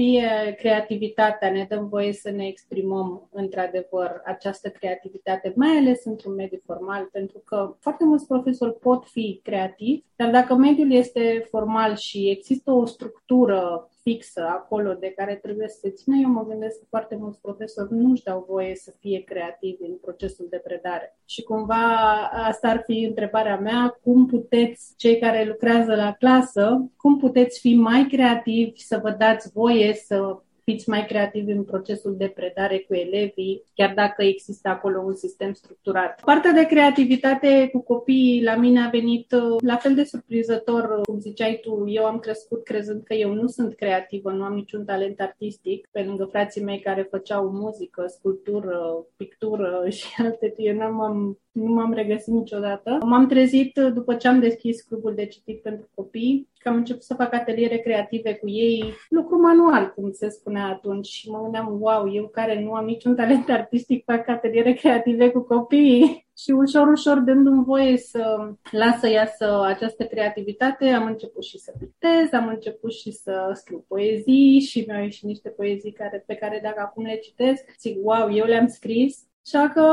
creativitatea, 0.56 1.50
ne 1.50 1.66
dăm 1.68 1.88
voie 1.88 2.12
să 2.12 2.30
ne 2.30 2.46
exprimăm 2.46 3.28
într-adevăr 3.32 4.20
această 4.24 4.68
creativitate, 4.68 5.52
mai 5.56 5.76
ales 5.76 6.04
într-un 6.04 6.34
mediu 6.34 6.60
formal, 6.64 7.08
pentru 7.12 7.42
că 7.44 7.76
foarte 7.80 8.04
mulți 8.04 8.26
profesori 8.26 8.78
pot 8.78 9.04
fi 9.04 9.40
creativi, 9.42 10.02
dar 10.16 10.30
dacă 10.30 10.54
mediul 10.54 10.92
este 10.92 11.46
formal 11.50 11.96
și 11.96 12.30
există 12.30 12.70
o 12.70 12.84
structură 12.84 13.90
fixă 14.02 14.46
acolo 14.48 14.92
de 14.92 15.12
care 15.16 15.34
trebuie 15.34 15.68
să 15.68 15.78
se 15.80 15.90
țină, 15.90 16.16
eu 16.22 16.28
mă 16.28 16.44
gândesc 16.44 16.78
că 16.78 16.84
foarte 16.88 17.16
mulți 17.16 17.40
profesori 17.40 17.94
nu 17.94 18.10
își 18.10 18.22
dau 18.22 18.44
voie 18.48 18.74
să 18.74 18.94
fie 18.98 19.24
creativi 19.24 19.84
în 19.84 19.96
procesul 19.96 20.46
de 20.50 20.56
predare. 20.64 21.18
Și 21.24 21.42
cumva 21.42 21.84
asta 22.30 22.68
ar 22.68 22.82
fi 22.86 23.02
întrebarea 23.02 23.58
mea, 23.58 23.98
cum 24.02 24.26
puteți, 24.26 24.94
cei 24.96 25.18
care 25.18 25.44
lucrează 25.44 25.94
la 25.94 26.12
clasă, 26.12 26.90
cum 26.96 27.18
puteți 27.18 27.60
fi 27.60 27.74
mai 27.74 28.06
creativi, 28.10 28.80
să 28.80 28.98
vă 29.02 29.10
dați 29.10 29.52
voie 29.52 29.94
să 29.94 30.42
fiți 30.70 30.88
mai 30.88 31.04
creativi 31.06 31.50
în 31.50 31.64
procesul 31.64 32.14
de 32.16 32.32
predare 32.34 32.78
cu 32.78 32.94
elevii, 32.94 33.62
chiar 33.74 33.92
dacă 33.94 34.22
există 34.22 34.68
acolo 34.68 35.02
un 35.04 35.14
sistem 35.14 35.52
structurat. 35.52 36.20
Partea 36.24 36.52
de 36.52 36.66
creativitate 36.66 37.68
cu 37.72 37.80
copiii 37.80 38.42
la 38.42 38.56
mine 38.56 38.80
a 38.80 38.88
venit 38.88 39.32
uh, 39.32 39.56
la 39.62 39.76
fel 39.76 39.94
de 39.94 40.04
surprinzător, 40.04 41.00
cum 41.02 41.18
ziceai 41.18 41.58
tu, 41.62 41.84
eu 41.86 42.04
am 42.04 42.18
crescut 42.18 42.64
crezând 42.64 43.02
că 43.02 43.14
eu 43.14 43.32
nu 43.32 43.46
sunt 43.46 43.74
creativă, 43.74 44.30
nu 44.30 44.44
am 44.44 44.54
niciun 44.54 44.84
talent 44.84 45.20
artistic, 45.20 45.88
pe 45.92 46.02
lângă 46.02 46.24
frații 46.24 46.62
mei 46.62 46.80
care 46.80 47.08
făceau 47.10 47.50
muzică, 47.50 48.04
sculptură, 48.06 49.06
pictură 49.16 49.84
și 49.96 50.06
alte, 50.18 50.54
eu 50.56 50.74
nu 50.74 50.82
am 50.82 51.38
nu 51.58 51.72
m-am 51.72 51.92
regăsit 51.92 52.32
niciodată. 52.32 52.98
M-am 53.04 53.26
trezit 53.26 53.78
după 53.94 54.14
ce 54.14 54.28
am 54.28 54.40
deschis 54.40 54.82
clubul 54.82 55.14
de 55.14 55.26
citit 55.26 55.62
pentru 55.62 55.88
copii, 55.94 56.48
că 56.58 56.68
am 56.68 56.74
început 56.74 57.02
să 57.02 57.14
fac 57.14 57.34
ateliere 57.34 57.76
creative 57.76 58.34
cu 58.34 58.48
ei, 58.48 58.84
lucru 59.08 59.40
manual, 59.40 59.92
cum 59.94 60.10
se 60.12 60.28
spunea 60.28 60.66
atunci, 60.66 61.06
și 61.06 61.30
mă 61.30 61.40
gândeam, 61.42 61.76
wow, 61.80 62.12
eu 62.14 62.28
care 62.28 62.62
nu 62.62 62.72
am 62.72 62.84
niciun 62.84 63.14
talent 63.14 63.50
artistic, 63.60 64.04
fac 64.04 64.28
ateliere 64.28 64.72
creative 64.72 65.30
cu 65.30 65.40
copiii. 65.40 66.26
Și 66.42 66.50
ușor, 66.50 66.86
ușor, 66.88 67.18
dându-mi 67.18 67.64
voie 67.64 67.96
să 67.96 68.52
las 68.70 68.98
să 68.98 69.10
iasă 69.10 69.62
această 69.66 70.04
creativitate, 70.04 70.88
am 70.88 71.06
început 71.06 71.44
și 71.44 71.58
să 71.58 71.72
pictez, 71.78 72.32
am 72.32 72.48
început 72.48 72.92
și 72.92 73.10
să 73.10 73.50
scriu 73.54 73.84
poezii 73.88 74.60
și 74.60 74.84
mi-au 74.86 75.02
ieșit 75.02 75.24
niște 75.24 75.48
poezii 75.48 75.92
care, 75.92 76.22
pe 76.26 76.34
care 76.34 76.60
dacă 76.62 76.80
acum 76.80 77.04
le 77.04 77.16
citesc, 77.16 77.64
zic, 77.80 77.96
wow, 78.02 78.32
eu 78.32 78.44
le-am 78.44 78.66
scris 78.66 79.27
Așa 79.52 79.68
că, 79.68 79.84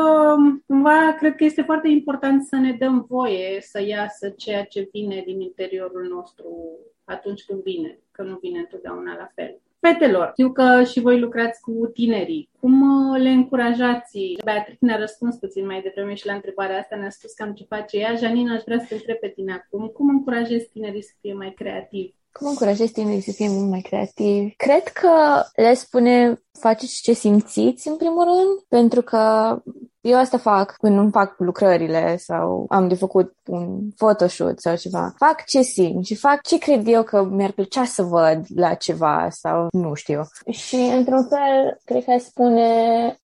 cumva, 0.68 1.16
cred 1.18 1.36
că 1.36 1.44
este 1.44 1.62
foarte 1.62 1.88
important 1.88 2.44
să 2.44 2.56
ne 2.56 2.72
dăm 2.72 3.06
voie 3.10 3.62
să 3.62 3.82
iasă 3.82 4.30
ceea 4.30 4.66
ce 4.66 4.90
vine 4.92 5.24
din 5.26 5.42
interiorul 5.42 6.08
nostru 6.10 6.80
atunci 7.04 7.44
când 7.44 7.62
vine, 7.64 8.00
că 8.12 8.24
nu 8.24 8.38
vine 8.42 8.60
întotdeauna 8.60 9.16
la 9.16 9.30
fel. 9.36 9.60
Fetelor, 9.80 10.30
știu 10.32 10.52
că 10.52 10.84
și 10.84 11.00
voi 11.00 11.20
lucrați 11.20 11.62
cu 11.62 11.88
tinerii. 11.94 12.50
Cum 12.60 12.82
uh, 12.82 13.22
le 13.22 13.30
încurajați? 13.30 14.38
Beatrice 14.44 14.86
ne-a 14.86 14.98
răspuns 14.98 15.36
puțin 15.36 15.66
mai 15.66 15.82
devreme 15.82 16.14
și 16.14 16.26
la 16.26 16.34
întrebarea 16.34 16.78
asta, 16.78 16.96
ne-a 16.96 17.10
spus 17.10 17.34
cam 17.34 17.54
ce 17.54 17.64
face 17.64 17.98
ea. 17.98 18.16
Janina, 18.16 18.54
aș 18.54 18.62
vrea 18.66 18.80
să 18.80 18.86
te 18.88 18.94
întreb 18.94 19.18
pe 19.18 19.28
tine 19.28 19.54
acum. 19.54 19.88
Cum 19.88 20.10
încurajezi 20.10 20.70
tinerii 20.70 21.04
să 21.04 21.14
fie 21.22 21.34
mai 21.34 21.54
creativi? 21.54 22.14
Cum 22.40 22.48
încurajezi 22.48 22.92
tinerii 22.92 23.22
să 23.22 23.32
fie 23.32 23.50
mult 23.50 23.70
mai 23.70 23.82
creativi? 23.82 24.56
Cred 24.56 24.84
că 24.84 25.44
le 25.56 25.74
spune 25.74 26.42
faceți 26.60 27.02
ce 27.02 27.14
simțiți, 27.14 27.88
în 27.88 27.96
primul 27.96 28.24
rând, 28.24 28.62
pentru 28.68 29.02
că 29.02 29.56
eu 30.02 30.18
asta 30.18 30.38
fac 30.38 30.76
când 30.78 30.96
nu 30.96 31.10
fac 31.10 31.36
lucrările 31.38 32.18
sau 32.18 32.66
am 32.70 32.88
de 32.88 32.96
făcut 32.96 33.34
un 33.46 33.90
photoshoot 33.96 34.60
sau 34.60 34.76
ceva. 34.76 35.14
Fac 35.18 35.46
ce 35.46 35.62
simt 35.62 36.06
și 36.06 36.16
fac 36.16 36.42
ce 36.42 36.58
cred 36.58 36.88
eu 36.88 37.04
că 37.04 37.24
mi-ar 37.24 37.52
plăcea 37.52 37.84
să 37.84 38.04
văd 38.04 38.46
la 38.56 38.74
ceva 38.74 39.28
sau 39.30 39.68
nu 39.72 39.94
știu. 39.94 40.22
Și 40.52 40.76
într-un 40.76 41.28
fel, 41.28 41.80
cred 41.84 42.04
că 42.04 42.16
spune 42.20 42.70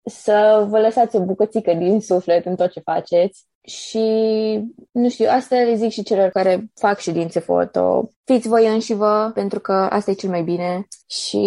să 0.04 0.66
vă 0.70 0.80
lăsați 0.80 1.16
o 1.16 1.26
bucățică 1.26 1.74
din 1.74 2.02
suflet 2.02 2.46
în 2.46 2.56
tot 2.56 2.72
ce 2.72 2.80
faceți 2.80 3.50
și, 3.64 4.00
nu 4.92 5.10
știu, 5.10 5.28
asta 5.30 5.56
le 5.56 5.76
zic 5.76 5.90
și 5.90 6.04
celor 6.04 6.30
care 6.30 6.72
fac 6.76 7.00
ședințe 7.00 7.40
foto. 7.40 8.10
Fiți 8.24 8.48
voi 8.48 8.68
înși 8.68 8.94
vă, 8.94 9.32
pentru 9.34 9.60
că 9.60 9.72
asta 9.72 10.12
e 10.12 10.14
cel 10.14 10.30
mai 10.30 10.44
bine. 10.44 10.88
Și 11.08 11.38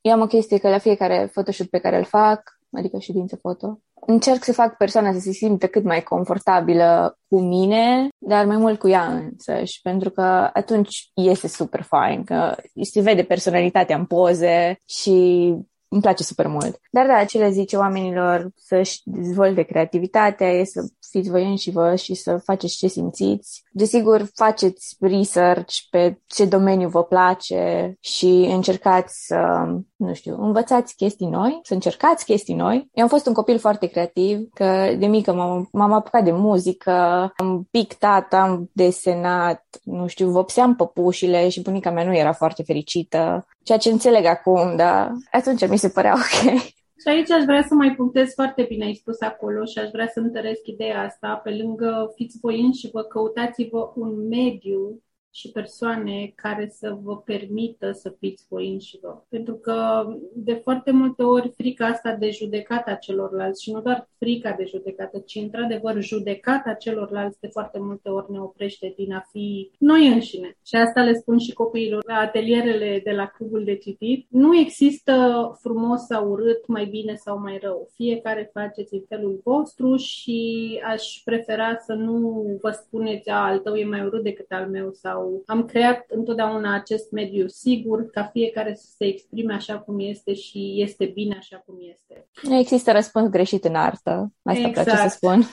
eu 0.00 0.12
am 0.12 0.20
o 0.20 0.26
chestie 0.26 0.58
că 0.58 0.68
la 0.68 0.78
fiecare 0.78 1.30
photoshoot 1.32 1.68
pe 1.68 1.78
care 1.78 1.96
îl 1.96 2.04
fac, 2.04 2.42
adică 2.72 2.98
ședințe 2.98 3.36
foto, 3.36 3.80
încerc 4.06 4.44
să 4.44 4.52
fac 4.52 4.76
persoana 4.76 5.12
să 5.12 5.18
se 5.18 5.30
simtă 5.30 5.66
cât 5.66 5.84
mai 5.84 6.02
confortabilă 6.02 7.18
cu 7.28 7.40
mine, 7.40 8.08
dar 8.18 8.46
mai 8.46 8.56
mult 8.56 8.78
cu 8.78 8.88
ea 8.88 9.04
însăși, 9.04 9.80
pentru 9.82 10.10
că 10.10 10.50
atunci 10.52 11.10
iese 11.14 11.48
super 11.48 11.82
fain, 11.82 12.24
că 12.24 12.56
se 12.82 13.00
vede 13.00 13.22
personalitatea 13.22 13.96
în 13.96 14.04
poze 14.04 14.78
și 14.86 15.54
îmi 15.88 16.02
place 16.02 16.22
super 16.22 16.46
mult. 16.46 16.80
Dar 16.90 17.06
da, 17.06 17.24
ce 17.24 17.38
le 17.38 17.50
zice 17.50 17.76
oamenilor 17.76 18.50
să-și 18.54 19.00
dezvolte 19.04 19.62
creativitatea 19.62 20.50
e 20.52 20.64
să 20.64 20.88
fiți 21.10 21.30
voi 21.30 21.56
și 21.56 21.70
vă 21.70 21.94
și 21.94 22.14
să 22.14 22.36
faceți 22.36 22.76
ce 22.76 22.86
simțiți. 22.86 23.64
Desigur, 23.70 24.28
faceți 24.34 24.96
research 25.00 25.74
pe 25.90 26.20
ce 26.26 26.44
domeniu 26.44 26.88
vă 26.88 27.04
place 27.04 27.94
și 28.00 28.48
încercați 28.50 29.26
să, 29.26 29.68
nu 29.98 30.14
știu, 30.14 30.42
învățați 30.42 30.96
chestii 30.96 31.26
noi, 31.26 31.60
să 31.62 31.74
încercați 31.74 32.24
chestii 32.24 32.54
noi. 32.54 32.88
Eu 32.92 33.02
am 33.02 33.08
fost 33.08 33.26
un 33.26 33.32
copil 33.32 33.58
foarte 33.58 33.86
creativ, 33.86 34.48
că 34.54 34.94
de 34.98 35.06
mică 35.06 35.34
m-am, 35.34 35.68
m-am 35.72 35.92
apucat 35.92 36.24
de 36.24 36.32
muzică, 36.32 36.90
am 37.36 37.68
pictat, 37.70 38.32
am 38.34 38.70
desenat, 38.72 39.64
nu 39.82 40.06
știu, 40.06 40.28
vopseam 40.28 40.76
păpușile 40.76 41.48
și 41.48 41.62
bunica 41.62 41.90
mea 41.90 42.04
nu 42.04 42.16
era 42.16 42.32
foarte 42.32 42.62
fericită, 42.62 43.46
ceea 43.62 43.78
ce 43.78 43.90
înțeleg 43.90 44.24
acum, 44.24 44.76
dar 44.76 45.12
atunci 45.30 45.68
mi 45.68 45.78
se 45.78 45.88
părea 45.88 46.14
ok. 46.14 46.60
Și 47.00 47.08
aici 47.08 47.30
aș 47.30 47.44
vrea 47.44 47.64
să 47.68 47.74
mai 47.74 47.94
punctez 47.96 48.32
foarte 48.34 48.66
bine, 48.68 48.84
ai 48.84 48.94
spus 48.94 49.20
acolo, 49.20 49.64
și 49.64 49.78
aș 49.78 49.90
vrea 49.90 50.10
să 50.12 50.20
întăresc 50.20 50.66
ideea 50.66 51.02
asta. 51.02 51.40
Pe 51.44 51.50
lângă 51.50 52.12
fiți 52.14 52.38
voi 52.40 52.70
și 52.78 52.90
vă 52.92 53.02
căutați-vă 53.02 53.92
un 53.94 54.28
mediu 54.28 55.02
și 55.38 55.50
persoane 55.50 56.32
care 56.34 56.68
să 56.72 56.98
vă 57.02 57.16
permită 57.16 57.92
să 57.92 58.14
fiți 58.18 58.46
voi 58.48 58.72
înșivă. 58.72 59.26
Pentru 59.28 59.54
că 59.54 60.06
de 60.34 60.54
foarte 60.54 60.90
multe 60.90 61.22
ori 61.22 61.52
frica 61.56 61.86
asta 61.86 62.14
de 62.14 62.30
judecata 62.30 62.94
celorlalți 62.94 63.62
și 63.62 63.72
nu 63.72 63.80
doar 63.80 64.08
frica 64.18 64.54
de 64.58 64.64
judecată, 64.64 65.18
ci 65.18 65.34
într-adevăr 65.34 66.02
judecata 66.02 66.72
celorlalți 66.72 67.40
de 67.40 67.48
foarte 67.52 67.78
multe 67.78 68.08
ori 68.08 68.32
ne 68.32 68.40
oprește 68.40 68.92
din 68.96 69.12
a 69.12 69.24
fi 69.30 69.70
noi 69.78 70.06
înșine. 70.06 70.56
Și 70.66 70.74
asta 70.74 71.02
le 71.02 71.14
spun 71.14 71.38
și 71.38 71.52
copiilor 71.52 72.02
la 72.06 72.14
atelierele 72.14 73.00
de 73.04 73.10
la 73.10 73.26
clubul 73.26 73.64
de 73.64 73.76
citit. 73.76 74.26
Nu 74.30 74.58
există 74.58 75.12
frumos 75.60 76.00
sau 76.00 76.30
urât, 76.30 76.66
mai 76.66 76.84
bine 76.84 77.14
sau 77.14 77.38
mai 77.38 77.58
rău. 77.62 77.88
Fiecare 77.94 78.50
faceți 78.52 78.94
în 78.94 79.02
felul 79.08 79.40
vostru 79.44 79.96
și 79.96 80.40
aș 80.84 81.20
prefera 81.24 81.76
să 81.76 81.92
nu 81.92 82.44
vă 82.60 82.70
spuneți, 82.70 83.28
a, 83.28 83.44
al 83.44 83.58
tău 83.58 83.74
e 83.74 83.84
mai 83.84 84.04
urât 84.04 84.22
decât 84.22 84.50
al 84.50 84.68
meu 84.68 84.90
sau 84.92 85.27
am 85.46 85.64
creat 85.64 86.04
întotdeauna 86.08 86.74
acest 86.74 87.10
mediu 87.10 87.46
sigur 87.46 88.10
ca 88.10 88.30
fiecare 88.32 88.74
să 88.74 88.86
se 88.96 89.04
exprime 89.04 89.54
așa 89.54 89.78
cum 89.78 89.96
este 89.98 90.34
și 90.34 90.74
este 90.76 91.04
bine 91.04 91.36
așa 91.38 91.62
cum 91.66 91.74
este. 91.90 92.26
Nu 92.42 92.56
există 92.56 92.92
răspuns 92.92 93.28
greșit 93.28 93.64
în 93.64 93.74
artă. 93.74 94.32
Asta 94.42 94.66
exact. 94.66 94.72
place 94.72 94.90
să 94.90 95.02
exact. 95.04 95.12
spun. 95.12 95.46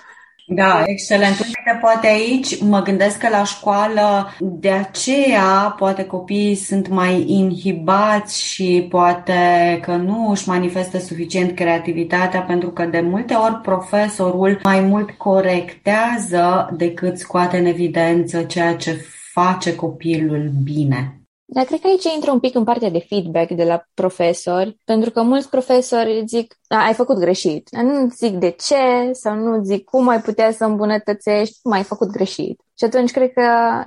Da, 0.48 0.84
excelent. 0.86 1.40
Uite, 1.40 1.78
poate 1.82 2.08
aici 2.08 2.62
mă 2.62 2.82
gândesc 2.82 3.18
că 3.18 3.30
la 3.30 3.44
școală 3.44 4.36
de 4.40 4.70
aceea 4.72 5.76
poate 5.78 6.06
copiii 6.06 6.56
sunt 6.56 6.88
mai 6.88 7.24
inhibați 7.28 8.44
și 8.44 8.88
poate 8.90 9.34
că 9.82 9.92
nu 9.92 10.30
își 10.30 10.50
manifestă 10.50 11.00
suficient 11.00 11.56
creativitatea 11.56 12.42
pentru 12.42 12.70
că 12.70 12.86
de 12.86 13.02
multe 13.02 13.34
ori 13.34 13.56
profesorul 13.62 14.60
mai 14.64 14.80
mult 14.80 15.12
corectează 15.12 16.70
decât 16.78 17.18
scoate 17.18 17.58
în 17.58 17.66
evidență 17.66 18.44
ceea 18.44 18.76
ce 18.76 19.06
face 19.36 19.76
copilul 19.76 20.52
bine. 20.64 21.20
Dar 21.46 21.66
cred 21.66 21.80
că 21.80 21.88
aici 21.88 22.14
intră 22.16 22.32
un 22.32 22.40
pic 22.40 22.56
în 22.56 22.64
partea 22.64 22.90
de 22.90 23.06
feedback 23.10 23.52
de 23.52 23.64
la 23.64 23.86
profesori, 23.94 24.78
pentru 24.86 25.12
că 25.12 25.22
mulți 25.22 25.50
profesori 25.50 26.24
zic, 26.26 26.58
ai 26.68 26.94
făcut 26.94 27.18
greșit. 27.18 27.70
Nu 27.82 28.10
zic 28.10 28.34
de 28.36 28.50
ce 28.50 29.12
sau 29.12 29.36
nu 29.36 29.64
zic 29.64 29.84
cum 29.84 30.08
ai 30.08 30.22
putea 30.22 30.52
să 30.52 30.66
îmbunătățești, 30.66 31.60
cum 31.62 31.72
ai 31.72 31.84
făcut 31.84 32.10
greșit. 32.12 32.62
Și 32.78 32.84
atunci 32.84 33.12
cred 33.12 33.34
că 33.34 33.42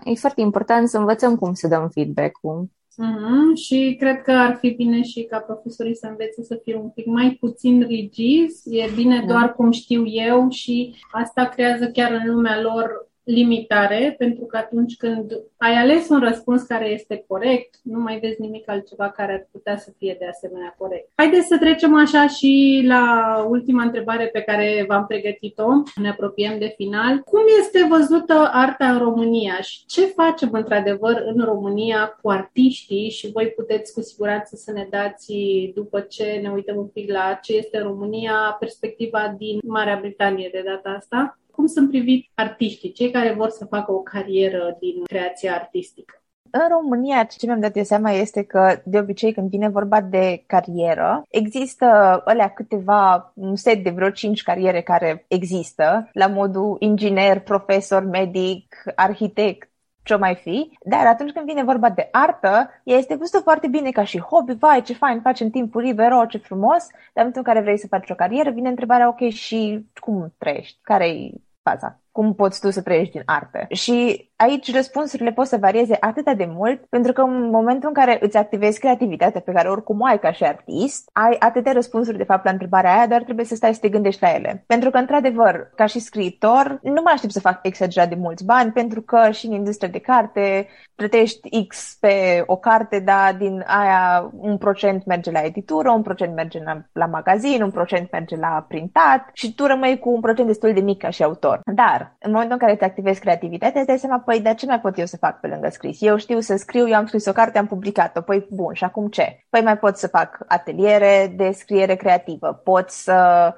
e 0.04 0.14
foarte 0.14 0.40
important 0.40 0.88
să 0.88 0.98
învățăm 0.98 1.36
cum 1.36 1.54
să 1.54 1.68
dăm 1.68 1.88
feedback-ul. 1.88 2.68
Mm-hmm. 3.04 3.54
Și 3.54 3.96
cred 3.98 4.22
că 4.22 4.32
ar 4.32 4.56
fi 4.60 4.70
bine 4.70 5.02
și 5.02 5.22
ca 5.22 5.38
profesorii 5.38 5.96
să 5.96 6.06
învețe 6.06 6.42
să 6.42 6.60
fie 6.64 6.76
un 6.76 6.88
pic 6.88 7.06
mai 7.06 7.36
puțin 7.40 7.86
rigizi. 7.86 8.76
E 8.76 8.90
bine 8.94 9.18
da. 9.20 9.26
doar 9.32 9.54
cum 9.54 9.70
știu 9.70 10.06
eu 10.06 10.48
și 10.50 10.94
asta 11.12 11.44
creează 11.44 11.90
chiar 11.90 12.12
în 12.12 12.34
lumea 12.34 12.60
lor 12.60 13.08
limitare, 13.28 14.14
pentru 14.18 14.44
că 14.44 14.56
atunci 14.56 14.96
când 14.96 15.40
ai 15.56 15.74
ales 15.74 16.08
un 16.08 16.20
răspuns 16.20 16.62
care 16.62 16.90
este 16.90 17.24
corect, 17.26 17.74
nu 17.82 17.98
mai 18.00 18.18
vezi 18.18 18.40
nimic 18.40 18.70
altceva 18.70 19.10
care 19.10 19.32
ar 19.32 19.48
putea 19.52 19.76
să 19.76 19.92
fie 19.98 20.16
de 20.18 20.26
asemenea 20.26 20.74
corect. 20.78 21.10
Haideți 21.14 21.46
să 21.46 21.58
trecem 21.58 21.94
așa 21.94 22.26
și 22.26 22.82
la 22.86 23.34
ultima 23.48 23.82
întrebare 23.82 24.26
pe 24.26 24.40
care 24.40 24.84
v-am 24.88 25.06
pregătit-o. 25.06 25.68
Ne 26.00 26.08
apropiem 26.08 26.58
de 26.58 26.72
final. 26.76 27.18
Cum 27.18 27.42
este 27.60 27.86
văzută 27.88 28.50
arta 28.52 28.90
în 28.90 28.98
România 28.98 29.60
și 29.60 29.86
ce 29.86 30.00
facem 30.00 30.48
într-adevăr 30.52 31.22
în 31.34 31.44
România 31.44 32.18
cu 32.22 32.30
artiștii 32.30 33.10
și 33.10 33.30
voi 33.32 33.46
puteți 33.46 33.92
cu 33.92 34.00
siguranță 34.00 34.56
să 34.56 34.72
ne 34.72 34.86
dați 34.90 35.32
după 35.74 36.00
ce 36.00 36.38
ne 36.42 36.50
uităm 36.50 36.76
un 36.76 36.86
pic 36.86 37.10
la 37.10 37.38
ce 37.42 37.56
este 37.56 37.78
România, 37.78 38.56
perspectiva 38.58 39.34
din 39.38 39.58
Marea 39.62 39.98
Britanie 40.00 40.48
de 40.52 40.62
data 40.64 40.96
asta 40.96 41.38
cum 41.58 41.66
sunt 41.66 41.88
priviți 41.88 42.30
artiștii, 42.34 42.92
cei 42.92 43.10
care 43.10 43.32
vor 43.32 43.50
să 43.50 43.64
facă 43.64 43.92
o 43.92 44.02
carieră 44.02 44.76
din 44.80 45.04
creația 45.04 45.54
artistică? 45.54 46.22
În 46.50 46.60
România, 46.70 47.24
ce 47.24 47.46
mi-am 47.46 47.60
dat 47.60 47.76
eu 47.76 47.82
seama 47.82 48.10
este 48.10 48.42
că, 48.42 48.82
de 48.84 48.98
obicei, 48.98 49.32
când 49.32 49.50
vine 49.50 49.68
vorba 49.68 50.00
de 50.00 50.44
carieră, 50.46 51.22
există 51.28 51.86
alea 52.24 52.48
câteva, 52.48 53.32
un 53.34 53.56
set 53.56 53.82
de 53.82 53.90
vreo 53.90 54.10
cinci 54.10 54.42
cariere 54.42 54.82
care 54.82 55.24
există, 55.28 56.08
la 56.12 56.26
modul 56.26 56.76
inginer, 56.78 57.40
profesor, 57.40 58.04
medic, 58.04 58.82
arhitect, 58.94 59.70
ce 60.02 60.14
mai 60.14 60.34
fi, 60.34 60.78
dar 60.84 61.06
atunci 61.06 61.32
când 61.32 61.46
vine 61.46 61.64
vorba 61.64 61.90
de 61.90 62.08
artă, 62.12 62.70
ea 62.84 62.96
este 62.96 63.14
văzută 63.14 63.38
foarte 63.38 63.66
bine 63.68 63.90
ca 63.90 64.04
și 64.04 64.20
hobby, 64.20 64.54
vai, 64.54 64.82
ce 64.82 64.92
fain, 64.92 65.20
faci 65.20 65.40
în 65.40 65.50
timpul 65.50 65.82
liber, 65.82 66.12
oh, 66.12 66.28
ce 66.28 66.38
frumos, 66.38 66.86
dar 66.90 67.24
în 67.24 67.32
momentul 67.32 67.42
în 67.44 67.52
care 67.52 67.60
vrei 67.60 67.78
să 67.78 67.86
faci 67.86 68.10
o 68.10 68.14
carieră, 68.14 68.50
vine 68.50 68.68
întrebarea, 68.68 69.08
ok, 69.08 69.28
și 69.28 69.86
cum 70.00 70.34
trăiești? 70.38 70.78
Care-i 70.82 71.46
faza? 71.68 72.00
Cum 72.12 72.34
poți 72.34 72.60
tu 72.60 72.70
să 72.70 72.82
trăiești 72.82 73.12
din 73.12 73.22
artă? 73.24 73.66
Și 73.68 74.27
aici 74.38 74.74
răspunsurile 74.74 75.32
pot 75.32 75.46
să 75.46 75.56
varieze 75.60 75.96
atât 76.00 76.36
de 76.36 76.48
mult, 76.54 76.84
pentru 76.88 77.12
că 77.12 77.20
în 77.20 77.50
momentul 77.50 77.88
în 77.88 77.94
care 77.94 78.18
îți 78.20 78.36
activezi 78.36 78.78
creativitatea 78.78 79.40
pe 79.40 79.52
care 79.52 79.68
oricum 79.68 80.00
o 80.00 80.04
ai 80.04 80.18
ca 80.18 80.32
și 80.32 80.44
artist, 80.44 81.10
ai 81.12 81.36
atâtea 81.38 81.72
răspunsuri 81.72 82.16
de 82.16 82.24
fapt 82.24 82.44
la 82.44 82.50
întrebarea 82.50 82.96
aia, 82.96 83.06
dar 83.06 83.22
trebuie 83.22 83.44
să 83.44 83.54
stai 83.54 83.74
să 83.74 83.80
te 83.80 83.88
gândești 83.88 84.22
la 84.22 84.34
ele. 84.34 84.64
Pentru 84.66 84.90
că, 84.90 84.98
într-adevăr, 84.98 85.70
ca 85.74 85.86
și 85.86 85.98
scriitor, 85.98 86.78
nu 86.82 87.00
mă 87.04 87.10
aștept 87.12 87.32
să 87.32 87.40
fac 87.40 87.58
exagerat 87.62 88.08
de 88.08 88.14
mulți 88.14 88.44
bani, 88.44 88.72
pentru 88.72 89.00
că 89.00 89.30
și 89.30 89.46
în 89.46 89.52
industria 89.52 89.88
de 89.88 89.98
carte 89.98 90.68
plătești 90.94 91.66
X 91.66 91.96
pe 92.00 92.42
o 92.46 92.56
carte, 92.56 92.98
dar 92.98 93.34
din 93.34 93.64
aia 93.66 94.30
un 94.40 94.58
procent 94.58 95.04
merge 95.04 95.30
la 95.30 95.40
editură, 95.40 95.90
un 95.90 96.02
procent 96.02 96.34
merge 96.34 96.62
la, 96.64 96.82
la 96.92 97.06
magazin, 97.06 97.62
un 97.62 97.70
procent 97.70 98.10
merge 98.10 98.36
la 98.36 98.64
printat 98.68 99.30
și 99.32 99.54
tu 99.54 99.66
rămâi 99.66 99.98
cu 99.98 100.10
un 100.10 100.20
procent 100.20 100.46
destul 100.46 100.72
de 100.72 100.80
mic 100.80 100.98
ca 100.98 101.10
și 101.10 101.22
autor. 101.22 101.60
Dar, 101.74 102.16
în 102.20 102.30
momentul 102.30 102.56
în 102.60 102.66
care 102.66 102.76
te 102.76 102.84
activezi 102.84 103.20
creativitatea, 103.20 103.80
îți 103.80 103.88
dai 103.88 103.98
seama 103.98 104.22
păi, 104.28 104.40
dar 104.40 104.54
ce 104.54 104.66
mai 104.66 104.80
pot 104.80 104.98
eu 104.98 105.06
să 105.06 105.16
fac 105.16 105.40
pe 105.40 105.46
lângă 105.46 105.68
scris? 105.68 106.00
Eu 106.00 106.16
știu 106.16 106.40
să 106.40 106.56
scriu, 106.56 106.88
eu 106.88 106.94
am 106.94 107.06
scris 107.06 107.26
o 107.26 107.32
carte, 107.32 107.58
am 107.58 107.66
publicat-o, 107.66 108.20
păi 108.20 108.46
bun, 108.50 108.74
și 108.74 108.84
acum 108.84 109.08
ce? 109.08 109.44
Păi 109.50 109.60
mai 109.60 109.78
pot 109.78 109.96
să 109.96 110.06
fac 110.06 110.38
ateliere 110.46 111.34
de 111.36 111.50
scriere 111.50 111.94
creativă, 111.94 112.60
pot 112.64 112.90
să 112.90 113.12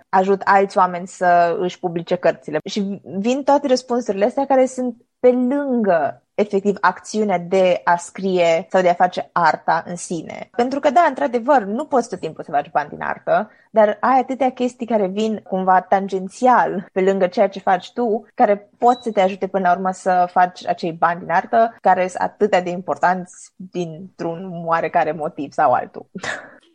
ajut 0.09 0.40
alți 0.44 0.78
oameni 0.78 1.06
să 1.06 1.56
își 1.61 1.78
publice 1.78 2.14
cărțile. 2.14 2.59
Și 2.64 3.00
vin 3.18 3.42
toate 3.42 3.66
răspunsurile 3.66 4.24
astea 4.24 4.46
care 4.46 4.66
sunt 4.66 4.96
pe 5.20 5.30
lângă 5.30 6.22
efectiv 6.40 6.76
acțiunea 6.81 7.38
de 7.38 7.81
a 7.85 7.96
scrie 7.96 8.66
sau 8.68 8.83
de 8.83 8.88
a 8.88 8.94
face 8.94 9.31
arta 9.33 9.85
în 9.87 9.96
sine. 9.96 10.48
Pentru 10.57 10.81
că, 10.81 10.90
da, 10.90 11.05
într-adevăr, 11.09 11.62
nu 11.62 11.85
poți 11.85 12.09
tot 12.09 12.20
timpul 12.20 12.44
să 12.44 12.50
faci 12.50 12.70
bani 12.70 12.88
din 12.88 13.03
artă, 13.03 13.50
dar 13.70 13.96
ai 14.00 14.18
atâtea 14.18 14.50
chestii 14.50 14.87
care 14.87 15.07
vin 15.07 15.40
cumva 15.48 15.81
tangențial 15.81 16.88
pe 16.92 17.00
lângă 17.00 17.26
ceea 17.26 17.48
ce 17.48 17.59
faci 17.59 17.92
tu, 17.92 18.26
care 18.35 18.70
pot 18.79 19.03
să 19.03 19.12
te 19.12 19.20
ajute 19.20 19.46
până 19.46 19.68
la 19.68 19.74
urmă 19.74 19.90
să 19.92 20.29
faci 20.33 20.66
acei 20.66 20.92
bani 20.92 21.20
din 21.20 21.31
artă, 21.31 21.76
care 21.81 22.07
sunt 22.07 22.22
atâtea 22.22 22.62
de 22.62 22.70
importanți 22.70 23.53
dintr-un 23.57 24.62
oarecare 24.64 25.12
motiv 25.12 25.53
sau 25.53 25.72
altul. 25.72 26.07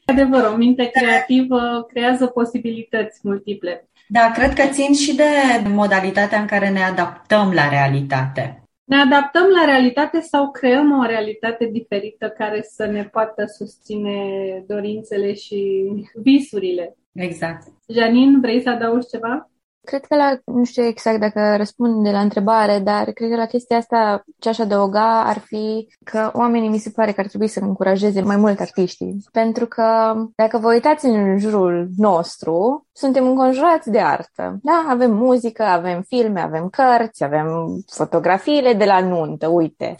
Adevăr, 0.05 0.51
o 0.53 0.55
minte 0.55 0.89
creativă 0.93 1.85
creează 1.87 2.25
posibilități 2.25 3.19
multiple. 3.23 3.87
Da, 4.07 4.31
cred 4.33 4.53
că 4.53 4.63
țin 4.67 4.93
și 4.93 5.15
de 5.15 5.23
modalitatea 5.69 6.39
în 6.39 6.45
care 6.45 6.69
ne 6.69 6.83
adaptăm 6.83 7.51
la 7.53 7.69
realitate. 7.69 8.64
Ne 8.85 8.95
adaptăm 8.95 9.47
la 9.47 9.65
realitate 9.65 10.19
sau 10.19 10.51
creăm 10.51 10.97
o 10.97 11.05
realitate 11.05 11.65
diferită 11.65 12.29
care 12.29 12.61
să 12.61 12.85
ne 12.85 13.03
poată 13.03 13.45
susține 13.57 14.19
dorințele 14.67 15.33
și 15.33 15.85
visurile. 16.13 16.97
Exact. 17.13 17.67
Janin, 17.87 18.39
vrei 18.41 18.61
să 18.61 18.69
adaugi 18.69 19.07
ceva? 19.07 19.49
Cred 19.85 20.05
că 20.05 20.15
la, 20.15 20.37
nu 20.45 20.63
știu 20.63 20.83
exact 20.83 21.19
dacă 21.19 21.55
răspund 21.57 22.03
de 22.03 22.11
la 22.11 22.19
întrebare, 22.19 22.79
dar 22.79 23.11
cred 23.11 23.29
că 23.29 23.35
la 23.35 23.45
chestia 23.45 23.77
asta 23.77 24.23
ce 24.39 24.49
aș 24.49 24.59
adăuga 24.59 25.23
ar 25.23 25.37
fi 25.37 25.87
că 26.03 26.31
oamenii 26.33 26.69
mi 26.69 26.77
se 26.77 26.89
pare 26.89 27.11
că 27.11 27.19
ar 27.19 27.27
trebui 27.27 27.47
să 27.47 27.59
încurajeze 27.59 28.21
mai 28.21 28.35
mult 28.35 28.59
artiștii. 28.59 29.17
Pentru 29.31 29.65
că 29.65 30.15
dacă 30.35 30.57
vă 30.57 30.73
uitați 30.73 31.05
în 31.05 31.37
jurul 31.39 31.89
nostru, 31.97 32.87
suntem 32.91 33.27
înconjurați 33.27 33.89
de 33.89 33.99
artă. 33.99 34.59
Da, 34.61 34.85
avem 34.89 35.13
muzică, 35.13 35.63
avem 35.63 36.01
filme, 36.01 36.41
avem 36.41 36.69
cărți, 36.69 37.23
avem 37.23 37.47
fotografiile 37.87 38.73
de 38.73 38.85
la 38.85 38.99
nuntă, 38.99 39.47
uite. 39.47 39.95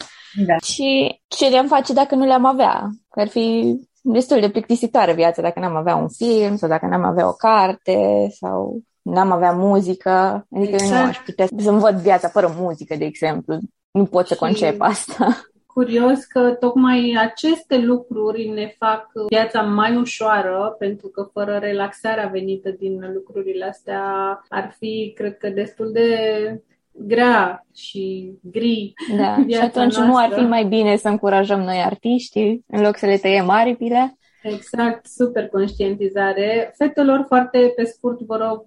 Da. 0.46 0.56
Și 0.56 1.20
ce 1.28 1.48
le-am 1.48 1.66
face 1.66 1.92
dacă 1.92 2.14
nu 2.14 2.24
le-am 2.24 2.44
avea? 2.44 2.90
Ar 3.08 3.28
fi 3.28 3.78
destul 4.02 4.40
de 4.40 4.50
plictisitoare 4.50 5.12
viața 5.12 5.42
dacă 5.42 5.60
n-am 5.60 5.76
avea 5.76 5.96
un 5.96 6.08
film 6.08 6.56
sau 6.56 6.68
dacă 6.68 6.86
n-am 6.86 7.04
avea 7.04 7.28
o 7.28 7.32
carte 7.32 8.28
sau 8.40 8.80
n-am 9.12 9.30
avea 9.30 9.52
muzică, 9.52 10.46
adică 10.56 10.74
exact. 10.74 11.02
nu 11.02 11.08
aș 11.08 11.18
putea 11.18 11.46
să-mi 11.58 11.80
văd 11.80 11.94
viața 11.94 12.28
fără 12.28 12.54
muzică, 12.58 12.94
de 12.96 13.04
exemplu. 13.04 13.58
Nu 13.90 14.04
pot 14.04 14.26
să 14.26 14.34
și 14.34 14.40
concep 14.40 14.76
asta. 14.78 15.28
Curios 15.76 16.24
că 16.24 16.50
tocmai 16.60 17.16
aceste 17.18 17.78
lucruri 17.78 18.48
ne 18.48 18.74
fac 18.78 19.06
viața 19.28 19.62
mai 19.62 19.96
ușoară, 19.96 20.76
pentru 20.78 21.08
că 21.08 21.28
fără 21.32 21.56
relaxarea 21.56 22.26
venită 22.26 22.70
din 22.70 23.12
lucrurile 23.14 23.64
astea 23.64 24.02
ar 24.48 24.74
fi, 24.78 25.12
cred 25.16 25.36
că, 25.36 25.48
destul 25.48 25.92
de 25.92 26.10
grea 26.92 27.66
și 27.74 28.32
gri. 28.42 28.92
Da, 29.16 29.36
și 29.48 29.56
atunci 29.56 29.96
noastră. 29.96 30.04
nu 30.04 30.16
ar 30.16 30.32
fi 30.32 30.40
mai 30.40 30.64
bine 30.64 30.96
să 30.96 31.08
încurajăm 31.08 31.60
noi 31.60 31.82
artiștii 31.84 32.64
în 32.66 32.80
loc 32.80 32.96
să 32.96 33.06
le 33.06 33.16
tăiem 33.16 33.50
aripile? 33.50 34.18
Exact, 34.48 35.06
super 35.06 35.48
conștientizare. 35.48 36.72
Fetelor, 36.76 37.24
foarte 37.26 37.72
pe 37.76 37.84
scurt, 37.84 38.20
vă 38.20 38.36
rog, 38.36 38.64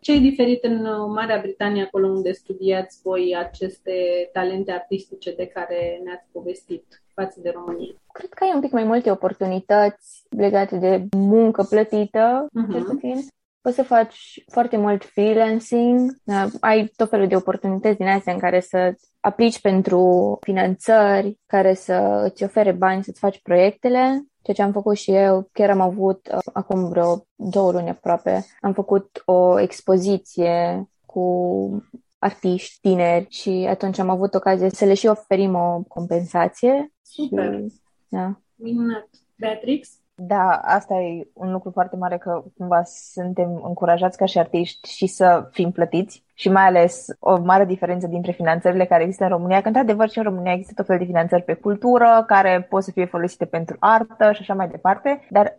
ce 0.00 0.12
e 0.12 0.18
diferit 0.18 0.64
în 0.64 0.82
Marea 1.12 1.40
Britanie, 1.40 1.82
acolo 1.82 2.08
unde 2.08 2.32
studiați 2.32 3.00
voi 3.02 3.36
aceste 3.38 3.92
talente 4.32 4.72
artistice 4.72 5.34
de 5.34 5.46
care 5.46 6.00
ne-ați 6.04 6.26
povestit 6.32 7.02
față 7.14 7.40
de 7.42 7.52
România? 7.54 7.94
Cred 8.12 8.30
că 8.30 8.44
ai 8.44 8.52
un 8.54 8.60
pic 8.60 8.72
mai 8.72 8.84
multe 8.84 9.10
oportunități 9.10 10.22
legate 10.28 10.76
de 10.76 11.04
muncă 11.16 11.62
plătită, 11.62 12.46
uh-huh. 12.46 12.72
cel 12.72 12.84
puțin. 12.84 13.16
Poți 13.60 13.74
să 13.74 13.82
faci 13.82 14.44
foarte 14.52 14.76
mult 14.76 15.04
freelancing, 15.04 16.10
da, 16.24 16.46
ai 16.60 16.92
tot 16.96 17.08
felul 17.08 17.26
de 17.26 17.36
oportunități 17.36 17.96
din 17.96 18.06
astea 18.06 18.32
în 18.32 18.38
care 18.38 18.60
să 18.60 18.94
aplici 19.20 19.60
pentru 19.60 20.38
finanțări, 20.40 21.38
care 21.46 21.74
să 21.74 22.22
îți 22.24 22.44
ofere 22.44 22.72
bani 22.72 23.04
să-ți 23.04 23.20
faci 23.20 23.42
proiectele 23.42 24.24
ceea 24.42 24.56
ce 24.56 24.62
am 24.62 24.72
făcut 24.72 24.96
și 24.96 25.12
eu, 25.12 25.48
chiar 25.52 25.70
am 25.70 25.80
avut 25.80 26.28
uh, 26.32 26.38
acum 26.52 26.88
vreo 26.88 27.26
două 27.34 27.72
luni 27.72 27.88
aproape, 27.88 28.44
am 28.60 28.72
făcut 28.72 29.22
o 29.24 29.60
expoziție 29.60 30.84
cu 31.06 31.84
artiști 32.18 32.80
tineri 32.80 33.26
și 33.30 33.66
atunci 33.68 33.98
am 33.98 34.08
avut 34.08 34.34
ocazie 34.34 34.70
să 34.70 34.84
le 34.84 34.94
și 34.94 35.06
oferim 35.06 35.54
o 35.54 35.82
compensație. 35.88 36.92
Super! 37.02 37.54
Și, 37.54 37.80
da. 38.08 38.40
Minunat! 38.54 39.08
Beatrix? 39.36 39.99
Da, 40.22 40.60
asta 40.62 40.94
e 40.94 41.28
un 41.32 41.52
lucru 41.52 41.70
foarte 41.70 41.96
mare 41.96 42.18
că 42.18 42.42
cumva 42.56 42.82
suntem 42.84 43.60
încurajați 43.64 44.16
ca 44.16 44.24
și 44.24 44.38
artiști 44.38 44.88
și 44.96 45.06
să 45.06 45.48
fim 45.52 45.70
plătiți 45.70 46.24
și 46.34 46.48
mai 46.48 46.66
ales 46.66 47.06
o 47.18 47.38
mare 47.38 47.64
diferență 47.64 48.06
dintre 48.06 48.32
finanțările 48.32 48.86
care 48.86 49.02
există 49.02 49.24
în 49.24 49.30
România, 49.30 49.60
că 49.60 49.66
într-adevăr 49.66 50.08
și 50.08 50.18
în 50.18 50.24
România 50.24 50.52
există 50.52 50.74
tot 50.74 50.86
fel 50.86 50.98
de 50.98 51.04
finanțări 51.04 51.42
pe 51.42 51.54
cultură 51.54 52.24
care 52.26 52.66
pot 52.68 52.82
să 52.82 52.90
fie 52.90 53.04
folosite 53.04 53.44
pentru 53.44 53.76
artă 53.78 54.32
și 54.32 54.40
așa 54.40 54.54
mai 54.54 54.68
departe, 54.68 55.26
dar 55.30 55.58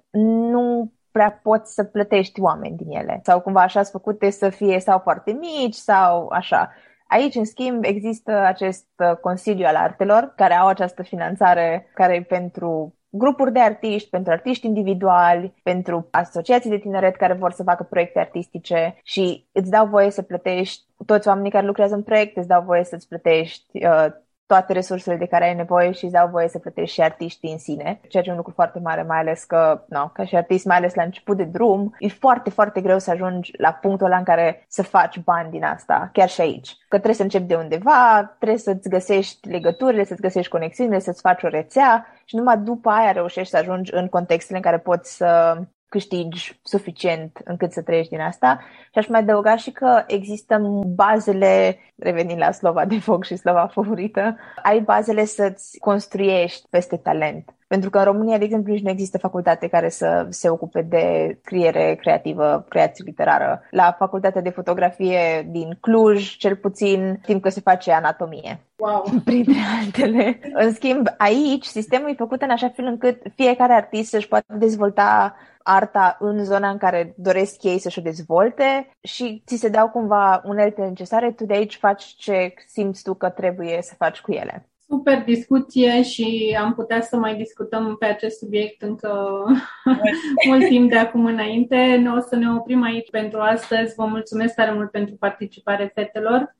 nu 0.52 0.92
prea 1.12 1.40
poți 1.44 1.74
să 1.74 1.84
plătești 1.84 2.42
oameni 2.42 2.78
din 2.78 2.92
ele 2.92 3.20
sau 3.24 3.40
cumva 3.40 3.62
așa 3.62 3.84
sunt 3.84 4.02
făcute 4.02 4.30
să 4.30 4.50
fie 4.50 4.80
sau 4.80 5.00
foarte 5.00 5.32
mici 5.32 5.76
sau 5.76 6.28
așa. 6.28 6.72
Aici, 7.08 7.36
în 7.36 7.46
schimb, 7.46 7.84
există 7.84 8.32
acest 8.32 8.88
Consiliu 9.22 9.66
al 9.66 9.76
Artelor 9.76 10.34
care 10.36 10.54
au 10.54 10.68
această 10.68 11.04
finanțare 11.04 11.92
care 11.94 12.16
e 12.16 12.22
pentru 12.22 12.96
grupuri 13.12 13.52
de 13.52 13.60
artiști, 13.60 14.10
pentru 14.10 14.32
artiști 14.32 14.66
individuali, 14.66 15.54
pentru 15.64 16.08
asociații 16.12 16.70
de 16.70 16.78
tineret 16.78 17.16
care 17.16 17.34
vor 17.34 17.52
să 17.52 17.64
facă 17.64 17.84
proiecte 17.84 18.20
artistice 18.20 19.00
și 19.04 19.46
îți 19.52 19.70
dau 19.70 19.88
voie 19.88 20.12
să 20.12 20.22
plătești 20.22 20.84
toți 21.06 21.28
oamenii 21.28 21.52
care 21.52 21.66
lucrează 21.66 21.96
în 21.96 22.04
proiect, 22.04 22.38
îți 22.38 22.48
dau 22.48 22.62
voie 22.62 22.84
să-ți 22.84 23.08
plătești 23.08 23.86
uh, 23.86 24.06
toate 24.52 24.74
resursele 24.74 25.16
de 25.16 25.26
care 25.26 25.44
ai 25.44 25.56
nevoie 25.56 25.92
și 25.92 26.04
îți 26.04 26.14
dau 26.14 26.28
voie 26.28 26.48
să 26.48 26.60
plătești 26.60 26.94
și 26.94 27.02
artiștii 27.02 27.52
în 27.52 27.58
sine, 27.58 28.00
ceea 28.08 28.24
ce 28.24 28.30
e 28.30 28.32
un 28.32 28.38
lucru 28.38 28.54
foarte 28.56 28.80
mare, 28.80 29.04
mai 29.04 29.18
ales 29.18 29.44
că, 29.44 29.84
no, 29.88 30.08
ca 30.08 30.26
și 30.26 30.36
artist, 30.36 30.66
mai 30.66 30.78
ales 30.78 30.94
la 30.94 31.04
început 31.04 31.38
de 31.38 31.44
drum, 31.44 31.96
e 32.00 32.08
foarte, 32.08 32.50
foarte 32.50 32.82
greu 32.82 33.00
să 33.00 33.12
ajungi 33.12 33.52
la 33.58 33.72
punctul 33.72 34.06
ăla 34.06 34.18
în 34.18 34.24
care 34.24 34.66
să 34.68 34.84
faci 34.84 35.20
bani 35.20 35.52
din 35.52 35.64
asta, 35.64 36.10
chiar 36.14 36.30
și 36.30 36.42
aici. 36.42 36.70
Că 36.70 36.96
trebuie 36.96 37.14
să 37.14 37.22
începi 37.22 37.48
de 37.48 37.56
undeva, 37.56 38.34
trebuie 38.38 38.60
să-ți 38.60 38.90
găsești 38.90 39.50
legăturile, 39.50 40.04
să-ți 40.04 40.22
găsești 40.22 40.52
conexiunile, 40.52 41.00
să-ți 41.00 41.22
faci 41.22 41.44
o 41.44 41.48
rețea 41.48 42.06
și 42.26 42.36
numai 42.36 42.58
după 42.58 42.90
aia 42.90 43.12
reușești 43.12 43.50
să 43.50 43.58
ajungi 43.58 43.94
în 43.94 44.08
contextele 44.08 44.58
în 44.58 44.64
care 44.64 44.78
poți 44.78 45.16
să 45.16 45.58
câștigi 45.92 46.60
suficient 46.64 47.38
încât 47.44 47.72
să 47.72 47.82
trăiești 47.82 48.12
din 48.12 48.22
asta. 48.22 48.60
Și 48.92 48.98
aș 48.98 49.08
mai 49.08 49.20
adăuga 49.20 49.56
și 49.56 49.72
că 49.72 50.04
există 50.08 50.58
bazele, 50.96 51.78
revenind 51.96 52.40
la 52.40 52.52
slova 52.52 52.86
de 52.86 53.00
foc 53.00 53.26
și 53.26 53.36
slova 53.36 53.68
favorită, 53.68 54.38
ai 54.64 54.80
bazele 54.80 55.26
să-ți 55.26 55.80
construiești 55.80 56.68
peste 56.70 56.98
talent. 56.98 57.56
Pentru 57.72 57.90
că 57.90 57.98
în 57.98 58.04
România, 58.04 58.38
de 58.38 58.44
exemplu, 58.44 58.74
nici 58.74 58.84
nu 58.84 58.90
există 58.90 59.18
facultate 59.18 59.68
care 59.68 59.90
să 59.90 60.26
se 60.30 60.50
ocupe 60.50 60.82
de 60.82 61.38
scriere 61.42 61.98
creativă, 62.02 62.66
creație 62.70 63.04
literară. 63.08 63.62
La 63.70 63.96
facultatea 63.98 64.42
de 64.42 64.50
fotografie 64.50 65.48
din 65.50 65.78
Cluj, 65.82 66.36
cel 66.36 66.56
puțin, 66.56 67.20
știm 67.22 67.40
că 67.40 67.50
se 67.50 67.60
face 67.60 67.92
anatomie. 67.92 68.60
Wow. 68.76 69.04
Printre 69.26 69.60
altele. 69.80 70.40
În 70.54 70.74
schimb, 70.74 71.08
aici, 71.18 71.66
sistemul 71.66 72.10
e 72.10 72.14
făcut 72.18 72.42
în 72.42 72.50
așa 72.50 72.70
fel 72.70 72.86
încât 72.86 73.22
fiecare 73.36 73.74
artist 73.74 74.10
să-și 74.10 74.28
poată 74.28 74.54
dezvolta 74.58 75.36
arta 75.64 76.18
în 76.20 76.44
zona 76.44 76.70
în 76.70 76.78
care 76.78 77.14
doresc 77.18 77.64
ei 77.64 77.80
să-și 77.80 78.00
o 78.00 78.02
dezvolte 78.02 78.98
și 79.02 79.44
ți 79.46 79.56
se 79.56 79.70
dau 79.70 79.90
cumva 79.90 80.42
unelte 80.46 80.82
necesare, 80.82 81.32
tu 81.32 81.46
de 81.46 81.54
aici 81.54 81.78
faci 81.78 82.04
ce 82.04 82.54
simți 82.68 83.04
tu 83.04 83.14
că 83.14 83.30
trebuie 83.30 83.80
să 83.82 83.94
faci 83.98 84.22
cu 84.22 84.32
ele. 84.32 84.71
Super 84.92 85.24
discuție 85.24 86.04
și 86.04 86.58
am 86.62 86.74
putea 86.74 87.02
să 87.02 87.18
mai 87.18 87.36
discutăm 87.36 87.96
pe 88.00 88.06
acest 88.06 88.38
subiect 88.38 88.82
încă 88.82 89.44
mult 90.48 90.68
timp 90.68 90.90
de 90.90 90.98
acum 90.98 91.26
înainte. 91.26 91.96
Noi 91.96 92.18
o 92.18 92.20
să 92.20 92.36
ne 92.36 92.52
oprim 92.52 92.82
aici 92.82 93.10
pentru 93.10 93.40
astăzi. 93.40 93.96
Vă 93.96 94.06
mulțumesc 94.06 94.56
tare 94.56 94.74
mult 94.74 94.92
pentru 94.92 95.16
participare, 95.16 95.92
fetelor. 95.94 96.56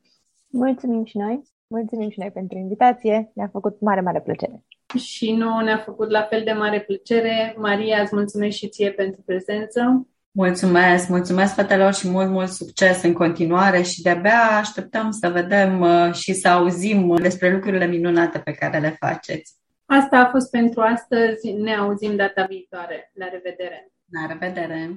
Mulțumim 0.48 1.04
și 1.04 1.16
noi. 1.16 1.42
Mulțumim 1.66 2.10
și 2.10 2.18
noi 2.18 2.30
pentru 2.30 2.58
invitație. 2.58 3.30
Ne-a 3.34 3.48
făcut 3.52 3.80
mare, 3.80 4.00
mare 4.00 4.20
plăcere. 4.20 4.64
Și 4.96 5.32
nouă 5.32 5.62
ne-a 5.62 5.78
făcut 5.78 6.10
la 6.10 6.22
fel 6.22 6.42
de 6.44 6.52
mare 6.52 6.80
plăcere. 6.80 7.54
Maria, 7.58 8.00
îți 8.00 8.14
mulțumesc 8.14 8.56
și 8.56 8.68
ție 8.68 8.90
pentru 8.90 9.22
prezență. 9.24 10.06
Mulțumesc, 10.34 11.08
mulțumesc 11.08 11.54
fetelor 11.54 11.94
și 11.94 12.08
mult, 12.08 12.28
mult 12.28 12.48
succes 12.48 13.02
în 13.02 13.12
continuare 13.12 13.82
și 13.82 14.02
de-abia 14.02 14.58
așteptăm 14.58 15.10
să 15.10 15.28
vedem 15.28 15.80
uh, 15.80 16.12
și 16.12 16.34
să 16.34 16.48
auzim 16.48 17.16
despre 17.16 17.52
lucrurile 17.52 17.86
minunate 17.86 18.38
pe 18.38 18.52
care 18.52 18.78
le 18.78 18.96
faceți. 19.00 19.54
Asta 19.86 20.18
a 20.18 20.30
fost 20.30 20.50
pentru 20.50 20.80
astăzi. 20.80 21.50
Ne 21.50 21.74
auzim 21.74 22.16
data 22.16 22.46
viitoare. 22.48 23.10
La 23.14 23.28
revedere! 23.32 23.90
La 24.10 24.26
revedere! 24.26 24.96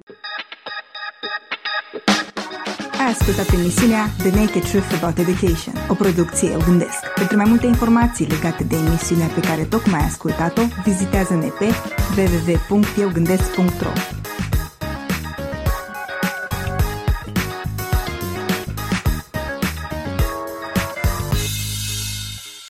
Ai 3.00 3.12
ascultat 3.12 3.60
emisiunea 3.60 4.04
The 4.18 4.30
Naked 4.40 4.64
Truth 4.70 5.00
About 5.02 5.18
Education, 5.18 5.74
o 5.90 5.94
producție 5.94 6.52
Eu 6.52 6.62
Gândesc. 6.66 7.14
Pentru 7.16 7.38
mai 7.38 7.46
multe 7.50 7.66
informații 7.66 8.28
legate 8.28 8.64
de 8.64 8.76
emisiunea 8.76 9.28
pe 9.28 9.40
care 9.40 9.64
tocmai 9.64 10.00
ai 10.00 10.06
ascultat-o, 10.06 10.62
vizitează-ne 10.84 11.50
pe 11.60 11.68
www.eugândesc.ro 12.18 14.25